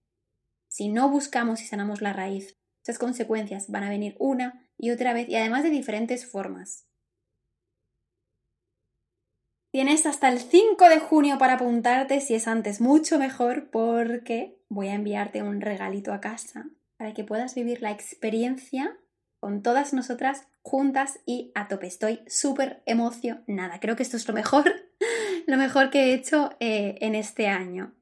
si 0.70 0.88
no 0.88 1.10
buscamos 1.10 1.62
y 1.62 1.66
sanamos 1.66 2.02
la 2.02 2.14
raíz, 2.14 2.56
esas 2.84 2.98
consecuencias 2.98 3.70
van 3.70 3.84
a 3.84 3.90
venir 3.90 4.16
una 4.20 4.68
y 4.78 4.92
otra 4.92 5.14
vez 5.14 5.28
y 5.30 5.36
además 5.36 5.64
de 5.64 5.70
diferentes 5.70 6.26
formas. 6.26 6.88
Tienes 9.72 10.06
hasta 10.06 10.28
el 10.28 10.40
5 10.40 10.90
de 10.90 11.00
junio 11.00 11.38
para 11.38 11.54
apuntarte, 11.54 12.20
si 12.20 12.36
es 12.36 12.50
antes 12.50 12.82
mucho 12.82 13.18
mejor, 13.18 13.70
porque 13.70 14.60
voy 14.68 14.90
a 14.90 14.96
enviarte 14.96 15.44
un 15.44 15.62
regalito 15.62 16.12
a 16.12 16.20
casa 16.20 16.66
para 16.98 17.14
que 17.14 17.24
puedas 17.24 17.56
vivir 17.56 17.82
la 17.82 17.92
experiencia 17.92 18.98
con 19.40 19.64
todas 19.64 19.94
nosotras 19.94 20.50
juntas 20.62 21.20
y 21.26 21.54
a 21.56 21.70
tope. 21.70 21.88
Estoy 21.88 22.20
súper 22.28 22.84
emocionada. 22.86 23.80
Creo 23.80 23.96
que 23.96 24.04
esto 24.04 24.18
es 24.18 24.28
lo 24.28 24.34
mejor, 24.34 24.66
lo 25.48 25.56
mejor 25.56 25.90
que 25.90 26.04
he 26.04 26.14
hecho 26.16 26.52
eh, 26.60 26.96
en 27.00 27.16
este 27.16 27.48
año. 27.48 27.96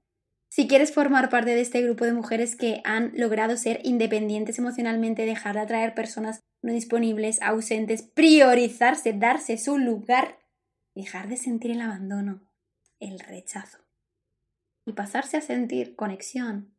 Si 0.50 0.68
quieres 0.68 0.92
formar 0.92 1.30
parte 1.30 1.52
de 1.52 1.62
este 1.62 1.84
grupo 1.84 2.04
de 2.04 2.14
mujeres 2.14 2.56
que 2.56 2.82
han 2.84 3.12
logrado 3.14 3.56
ser 3.58 3.80
independientes 3.84 4.58
emocionalmente, 4.58 5.28
dejar 5.28 5.54
de 5.54 5.62
atraer 5.62 5.94
personas 5.94 6.40
no 6.64 6.74
disponibles, 6.74 7.40
ausentes, 7.44 8.02
priorizarse, 8.02 9.14
darse 9.14 9.60
su 9.60 9.78
lugar 9.78 10.40
dejar 11.00 11.30
de 11.30 11.38
sentir 11.38 11.72
el 11.72 11.80
abandono, 11.80 12.42
el 13.00 13.20
rechazo 13.20 13.78
y 14.86 14.92
pasarse 14.92 15.38
a 15.38 15.42
sentir 15.42 15.96
conexión, 15.96 16.76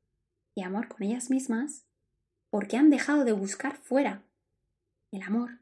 y 0.55 0.63
amor 0.63 0.89
con 0.89 1.05
ellas 1.05 1.31
mismas 1.31 1.87
porque 2.51 2.77
han 2.77 2.91
dejado 2.91 3.25
de 3.25 3.33
buscar 3.33 3.77
fuera 3.79 4.23
el 5.11 5.23
amor, 5.23 5.61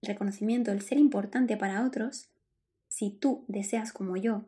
el 0.00 0.08
reconocimiento, 0.08 0.72
el 0.72 0.80
ser 0.80 0.96
importante 0.96 1.58
para 1.58 1.84
otros, 1.84 2.30
si 2.88 3.10
tú 3.10 3.44
deseas 3.46 3.92
como 3.92 4.16
yo 4.16 4.46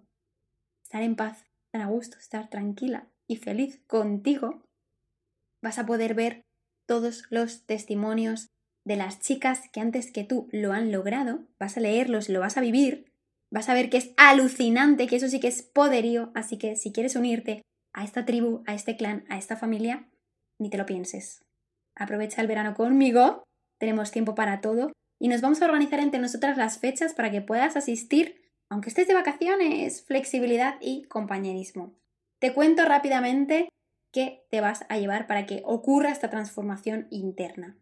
estar 0.82 1.02
en 1.02 1.16
paz, 1.16 1.44
estar 1.66 1.82
a 1.82 1.90
gusto, 1.90 2.16
estar 2.16 2.48
tranquila 2.48 3.10
y 3.28 3.36
feliz 3.36 3.82
contigo, 3.86 4.64
vas 5.62 5.78
a 5.78 5.84
poder 5.84 6.14
ver 6.14 6.46
todos 6.86 7.24
los 7.30 7.66
testimonios 7.66 8.48
de 8.86 8.96
las 8.96 9.20
chicas 9.20 9.68
que 9.70 9.80
antes 9.80 10.10
que 10.12 10.24
tú 10.24 10.48
lo 10.50 10.72
han 10.72 10.90
logrado, 10.90 11.46
vas 11.58 11.76
a 11.76 11.80
leerlos, 11.80 12.30
lo 12.30 12.40
vas 12.40 12.56
a 12.56 12.62
vivir, 12.62 13.09
vas 13.50 13.68
a 13.68 13.74
ver 13.74 13.90
que 13.90 13.98
es 13.98 14.12
alucinante, 14.16 15.06
que 15.06 15.16
eso 15.16 15.28
sí 15.28 15.40
que 15.40 15.48
es 15.48 15.62
poderío, 15.62 16.30
así 16.34 16.56
que 16.56 16.76
si 16.76 16.92
quieres 16.92 17.16
unirte 17.16 17.62
a 17.92 18.04
esta 18.04 18.24
tribu, 18.24 18.62
a 18.66 18.74
este 18.74 18.96
clan, 18.96 19.24
a 19.28 19.36
esta 19.38 19.56
familia, 19.56 20.08
ni 20.58 20.70
te 20.70 20.78
lo 20.78 20.86
pienses. 20.86 21.42
Aprovecha 21.94 22.40
el 22.40 22.46
verano 22.46 22.74
conmigo, 22.74 23.42
tenemos 23.78 24.10
tiempo 24.10 24.34
para 24.34 24.60
todo 24.60 24.92
y 25.18 25.28
nos 25.28 25.40
vamos 25.40 25.60
a 25.60 25.66
organizar 25.66 26.00
entre 26.00 26.20
nosotras 26.20 26.56
las 26.56 26.78
fechas 26.78 27.14
para 27.14 27.30
que 27.30 27.40
puedas 27.40 27.76
asistir, 27.76 28.40
aunque 28.68 28.88
estés 28.88 29.08
de 29.08 29.14
vacaciones, 29.14 30.02
flexibilidad 30.02 30.76
y 30.80 31.04
compañerismo. 31.04 31.94
Te 32.38 32.54
cuento 32.54 32.84
rápidamente 32.84 33.68
qué 34.12 34.46
te 34.50 34.60
vas 34.60 34.84
a 34.88 34.98
llevar 34.98 35.26
para 35.26 35.46
que 35.46 35.62
ocurra 35.64 36.10
esta 36.10 36.30
transformación 36.30 37.06
interna. 37.10 37.76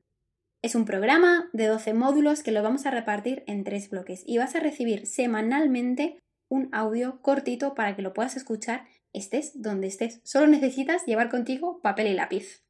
Es 0.60 0.74
un 0.74 0.84
programa 0.84 1.48
de 1.52 1.66
12 1.66 1.94
módulos 1.94 2.42
que 2.42 2.50
lo 2.50 2.64
vamos 2.64 2.84
a 2.84 2.90
repartir 2.90 3.44
en 3.46 3.62
tres 3.62 3.90
bloques 3.90 4.24
y 4.26 4.38
vas 4.38 4.56
a 4.56 4.60
recibir 4.60 5.06
semanalmente 5.06 6.18
un 6.48 6.68
audio 6.72 7.22
cortito 7.22 7.74
para 7.74 7.94
que 7.94 8.02
lo 8.02 8.12
puedas 8.12 8.36
escuchar 8.36 8.86
estés 9.12 9.52
donde 9.54 9.86
estés. 9.86 10.20
Solo 10.24 10.48
necesitas 10.48 11.06
llevar 11.06 11.30
contigo 11.30 11.80
papel 11.80 12.08
y 12.08 12.14
lápiz. 12.14 12.64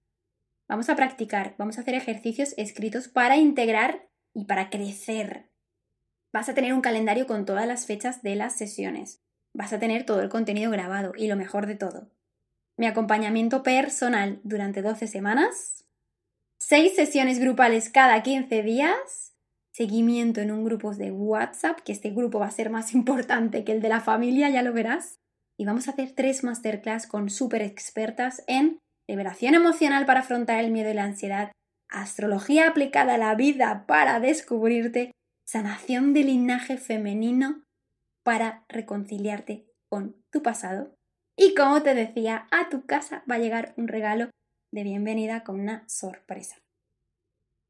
Vamos 0.69 0.91
a 0.91 0.97
practicar, 0.97 1.55
vamos 1.57 1.79
a 1.79 1.81
hacer 1.81 1.95
ejercicios 1.95 2.53
escritos 2.59 3.09
para 3.09 3.39
integrar 3.39 4.11
y 4.35 4.45
para 4.45 4.69
crecer. 4.69 5.51
Vas 6.31 6.51
a 6.51 6.55
tener 6.55 6.75
un 6.75 6.83
calendario 6.83 7.27
con 7.27 7.47
todas 7.47 7.67
las 7.67 7.87
fechas 7.87 8.23
de 8.23 8.37
las 8.37 8.55
sesiones. 8.57 9.23
Vas 9.55 9.73
a 9.73 9.79
tener 9.79 10.05
todo 10.05 10.21
el 10.21 10.29
contenido 10.29 10.71
grabado 10.71 11.13
y 11.17 11.27
lo 11.27 11.37
mejor 11.37 11.67
de 11.67 11.75
todo. 11.75 12.11
Mi 12.77 12.87
acompañamiento 12.87 13.63
personal 13.63 14.41
durante 14.45 14.83
12 14.83 15.07
semanas. 15.07 15.78
6 16.69 16.97
sesiones 16.97 17.39
grupales 17.39 17.89
cada 17.89 18.23
15 18.23 18.63
días. 18.63 19.33
Seguimiento 19.73 20.43
en 20.43 20.51
un 20.51 20.67
grupo 20.67 20.95
de 20.95 21.11
WhatsApp, 21.11 21.81
que 21.81 21.93
este 21.93 22.11
grupo 22.11 22.41
va 22.41 22.47
a 22.49 22.51
ser 22.51 22.69
más 22.69 22.93
importante 22.95 23.65
que 23.65 23.73
el 23.73 23.81
de 23.81 23.89
la 23.89 24.03
familia, 24.03 24.51
ya 24.51 24.63
lo 24.63 24.75
verás. 24.75 25.17
Y 25.59 25.65
vamos 25.65 25.89
a 25.89 25.93
hacer 25.93 26.13
tres 26.15 26.45
masterclass 26.45 27.07
con 27.07 27.31
súper 27.31 27.63
expertas 27.63 28.45
en 28.47 28.81
liberación 29.09 29.55
emocional 29.55 30.05
para 30.05 30.21
afrontar 30.21 30.63
el 30.63 30.71
miedo 30.71 30.91
y 30.91 30.93
la 30.93 31.05
ansiedad, 31.05 31.53
astrología 31.89 32.69
aplicada 32.69 33.15
a 33.15 33.19
la 33.19 33.35
vida 33.35 33.87
para 33.87 34.21
descubrirte, 34.21 35.13
sanación 35.47 36.13
del 36.13 36.27
linaje 36.27 36.77
femenino 36.77 37.65
para 38.23 38.67
reconciliarte 38.69 39.65
con 39.89 40.23
tu 40.31 40.43
pasado. 40.43 40.95
Y 41.35 41.55
como 41.55 41.83
te 41.83 41.95
decía, 41.95 42.47
a 42.51 42.69
tu 42.69 42.85
casa 42.85 43.25
va 43.29 43.37
a 43.37 43.39
llegar 43.39 43.73
un 43.79 43.89
regalo 43.89 44.29
de 44.71 44.83
bienvenida 44.83 45.45
con 45.45 45.61
una 45.61 45.85
sorpresa. 45.89 46.57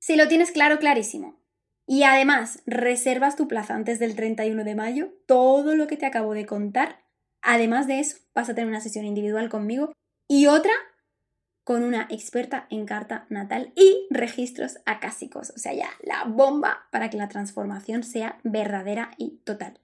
Si 0.01 0.17
lo 0.17 0.29
tienes 0.29 0.51
claro, 0.51 0.79
clarísimo. 0.79 1.39
Y 1.87 2.03
además 2.03 2.63
reservas 2.67 3.37
tu 3.37 3.49
plaza 3.49 3.75
antes 3.75 3.99
del 3.99 4.15
31 4.15 4.63
de 4.65 4.75
mayo, 4.75 5.13
todo 5.27 5.75
lo 5.75 5.87
que 5.87 5.97
te 5.97 6.07
acabo 6.07 6.35
de 6.35 6.47
contar. 6.47 7.05
Además 7.41 7.87
de 7.87 8.01
eso, 8.01 8.19
vas 8.35 8.49
a 8.49 8.55
tener 8.55 8.69
una 8.69 8.81
sesión 8.81 9.05
individual 9.05 9.49
conmigo 9.49 9.93
y 10.29 10.47
otra 10.47 10.73
con 11.65 11.83
una 11.83 12.07
experta 12.11 12.67
en 12.71 12.87
carta 12.87 13.27
natal 13.29 13.73
y 13.77 14.07
registros 14.11 14.79
acásicos, 14.87 15.51
o 15.51 15.59
sea, 15.59 15.75
ya 15.75 15.91
la 16.03 16.25
bomba 16.25 16.89
para 16.91 17.11
que 17.11 17.19
la 17.19 17.29
transformación 17.29 18.05
sea 18.05 18.39
verdadera 18.43 19.11
y 19.19 19.43
total. 19.45 19.79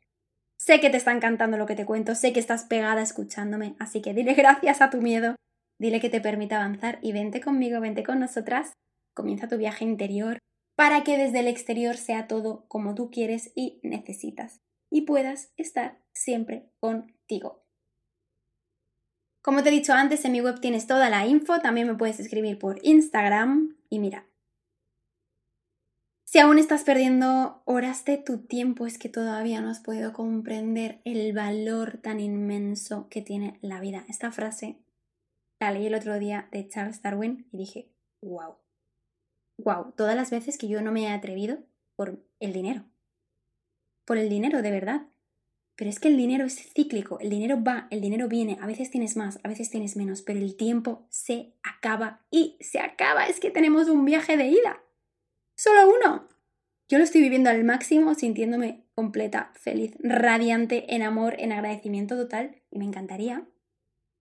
Sé 0.57 0.81
que 0.81 0.89
te 0.89 0.97
está 0.97 1.13
encantando 1.13 1.59
lo 1.59 1.67
que 1.67 1.77
te 1.77 1.85
cuento, 1.85 2.15
sé 2.15 2.33
que 2.33 2.41
estás 2.41 2.65
pegada 2.65 3.03
escuchándome, 3.03 3.77
así 3.79 4.01
que 4.01 4.15
dile 4.15 4.33
gracias 4.35 4.81
a 4.81 4.89
tu 4.89 5.03
miedo, 5.03 5.37
dile 5.79 6.01
que 6.01 6.11
te 6.11 6.21
permita 6.21 6.57
avanzar 6.57 6.99
y 7.03 7.13
vente 7.13 7.41
conmigo, 7.41 7.81
vente 7.81 8.03
con 8.03 8.21
nosotras, 8.21 8.73
comienza 9.15 9.49
tu 9.49 9.57
viaje 9.57 9.85
interior 9.85 10.39
para 10.77 11.05
que 11.05 11.17
desde 11.17 11.41
el 11.41 11.49
exterior 11.49 11.97
sea 11.97 12.27
todo 12.27 12.67
como 12.69 12.95
tú 12.95 13.11
quieres 13.11 13.53
y 13.55 13.81
necesitas 13.83 14.61
y 14.91 15.03
puedas 15.03 15.53
estar 15.57 16.01
siempre 16.13 16.71
contigo. 16.79 17.65
Como 19.43 19.63
te 19.63 19.69
he 19.69 19.73
dicho 19.73 19.93
antes, 19.93 20.25
en 20.25 20.33
mi 20.33 20.41
web 20.41 20.61
tienes 20.61 20.87
toda 20.87 21.11
la 21.11 21.27
info, 21.27 21.61
también 21.61 21.87
me 21.87 21.97
puedes 21.97 22.19
escribir 22.19 22.59
por 22.59 22.79
Instagram 22.83 23.77
y 23.91 23.99
mira. 23.99 24.27
Si 26.25 26.39
aún 26.39 26.59
estás 26.59 26.83
perdiendo 26.83 27.63
horas 27.65 28.05
de 28.05 28.17
tu 28.17 28.39
tiempo, 28.39 28.87
es 28.87 28.99
que 28.99 29.09
todavía 29.09 29.61
no 29.61 29.69
has 29.69 29.81
podido 29.81 30.13
comprender 30.13 31.01
el 31.05 31.33
valor 31.33 31.99
tan 31.99 32.19
inmenso 32.19 33.09
que 33.09 33.21
tiene 33.21 33.59
la 33.61 33.81
vida. 33.81 34.05
Esta 34.09 34.33
frase 34.33 34.84
leí 35.71 35.87
el 35.87 35.95
otro 35.95 36.19
día 36.19 36.49
de 36.53 36.69
Charles 36.69 37.03
Darwin 37.03 37.49
y 37.53 37.59
dije, 37.59 37.91
wow, 38.23 38.57
wow, 39.59 39.93
todas 39.97 40.17
las 40.17 40.31
veces 40.31 40.59
que 40.59 40.69
yo 40.69 40.83
no 40.83 40.93
me 40.93 41.03
he 41.03 41.09
atrevido 41.09 41.59
por 41.97 42.25
el 42.41 42.53
dinero. 42.53 42.85
Por 44.05 44.19
el 44.19 44.29
dinero, 44.29 44.63
de 44.63 44.71
verdad. 44.71 45.07
Pero 45.77 45.91
es 45.91 45.99
que 45.99 46.09
el 46.09 46.17
dinero 46.17 46.45
es 46.45 46.73
cíclico, 46.73 47.19
el 47.19 47.31
dinero 47.31 47.63
va, 47.63 47.89
el 47.91 48.01
dinero 48.01 48.29
viene, 48.29 48.59
a 48.61 48.67
veces 48.67 48.91
tienes 48.91 49.17
más, 49.17 49.41
a 49.43 49.49
veces 49.49 49.71
tienes 49.71 49.97
menos, 49.97 50.23
pero 50.23 50.39
el 50.39 50.57
tiempo 50.57 51.07
se 51.11 51.55
acaba 51.65 52.25
y 52.31 52.57
se 52.61 52.79
acaba. 52.79 53.27
Es 53.27 53.41
que 53.41 53.51
tenemos 53.51 53.89
un 53.89 54.05
viaje 54.05 54.37
de 54.37 54.47
ida. 54.47 54.83
Solo 55.57 55.89
uno. 55.89 56.29
Yo 56.89 56.99
lo 56.99 57.05
estoy 57.05 57.23
viviendo 57.23 57.51
al 57.51 57.65
máximo, 57.65 58.15
sintiéndome 58.15 58.85
completa, 58.95 59.53
feliz, 59.55 59.95
radiante, 59.99 60.95
en 60.95 61.03
amor, 61.03 61.35
en 61.39 61.51
agradecimiento 61.51 62.15
total 62.15 62.63
y 62.71 62.79
me 62.79 62.85
encantaría 62.85 63.49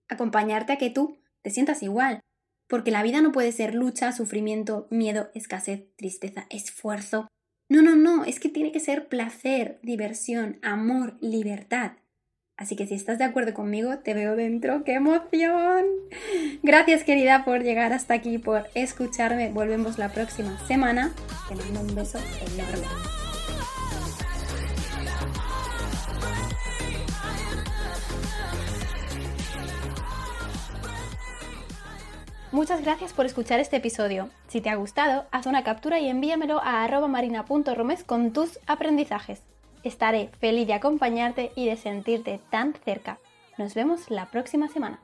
acompañarte 0.08 0.74
a 0.74 0.78
que 0.78 0.90
tú 0.90 1.18
te 1.44 1.52
sientas 1.52 1.84
igual. 1.84 2.22
Porque 2.68 2.92
la 2.92 3.04
vida 3.04 3.22
no 3.22 3.32
puede 3.32 3.52
ser 3.52 3.76
lucha, 3.76 4.12
sufrimiento, 4.12 4.88
miedo, 4.90 5.30
escasez, 5.36 5.84
tristeza, 5.96 6.48
esfuerzo, 6.50 7.28
no, 7.70 7.82
no, 7.82 7.96
no, 7.96 8.26
es 8.26 8.40
que 8.40 8.50
tiene 8.50 8.72
que 8.72 8.80
ser 8.80 9.08
placer, 9.08 9.80
diversión, 9.82 10.60
amor, 10.62 11.18
libertad. 11.22 11.94
Así 12.56 12.76
que 12.76 12.86
si 12.86 12.94
estás 12.94 13.18
de 13.18 13.24
acuerdo 13.24 13.54
conmigo, 13.54 13.98
te 14.00 14.14
veo 14.14 14.36
dentro. 14.36 14.84
¡Qué 14.84 14.94
emoción! 14.94 15.86
Gracias 16.62 17.04
querida 17.04 17.46
por 17.46 17.64
llegar 17.64 17.92
hasta 17.92 18.14
aquí, 18.14 18.38
por 18.38 18.68
escucharme. 18.76 19.50
Volvemos 19.52 19.98
la 19.98 20.10
próxima 20.10 20.60
semana. 20.68 21.14
Te 21.50 21.56
mando 21.56 21.82
un 21.82 21.96
beso 21.96 22.20
enorme. 22.20 23.23
Muchas 32.54 32.84
gracias 32.84 33.14
por 33.14 33.26
escuchar 33.26 33.60
este 33.60 33.78
episodio. 33.78 34.30
Si 34.48 34.62
te 34.62 34.70
ha 34.70 34.76
gustado, 34.76 35.26
haz 35.32 35.48
una 35.48 35.64
captura 35.64 36.00
y 36.00 36.08
envíamelo 36.08 36.62
a 36.64 36.88
marina.romes 37.08 38.04
con 38.04 38.32
tus 38.32 38.60
aprendizajes. 38.68 39.42
Estaré 39.82 40.30
feliz 40.40 40.68
de 40.68 40.76
acompañarte 40.76 41.52
y 41.56 41.66
de 41.66 41.78
sentirte 41.78 42.40
tan 42.52 42.76
cerca. 42.86 43.18
Nos 43.58 43.74
vemos 43.74 44.12
la 44.12 44.28
próxima 44.28 44.68
semana. 44.68 45.00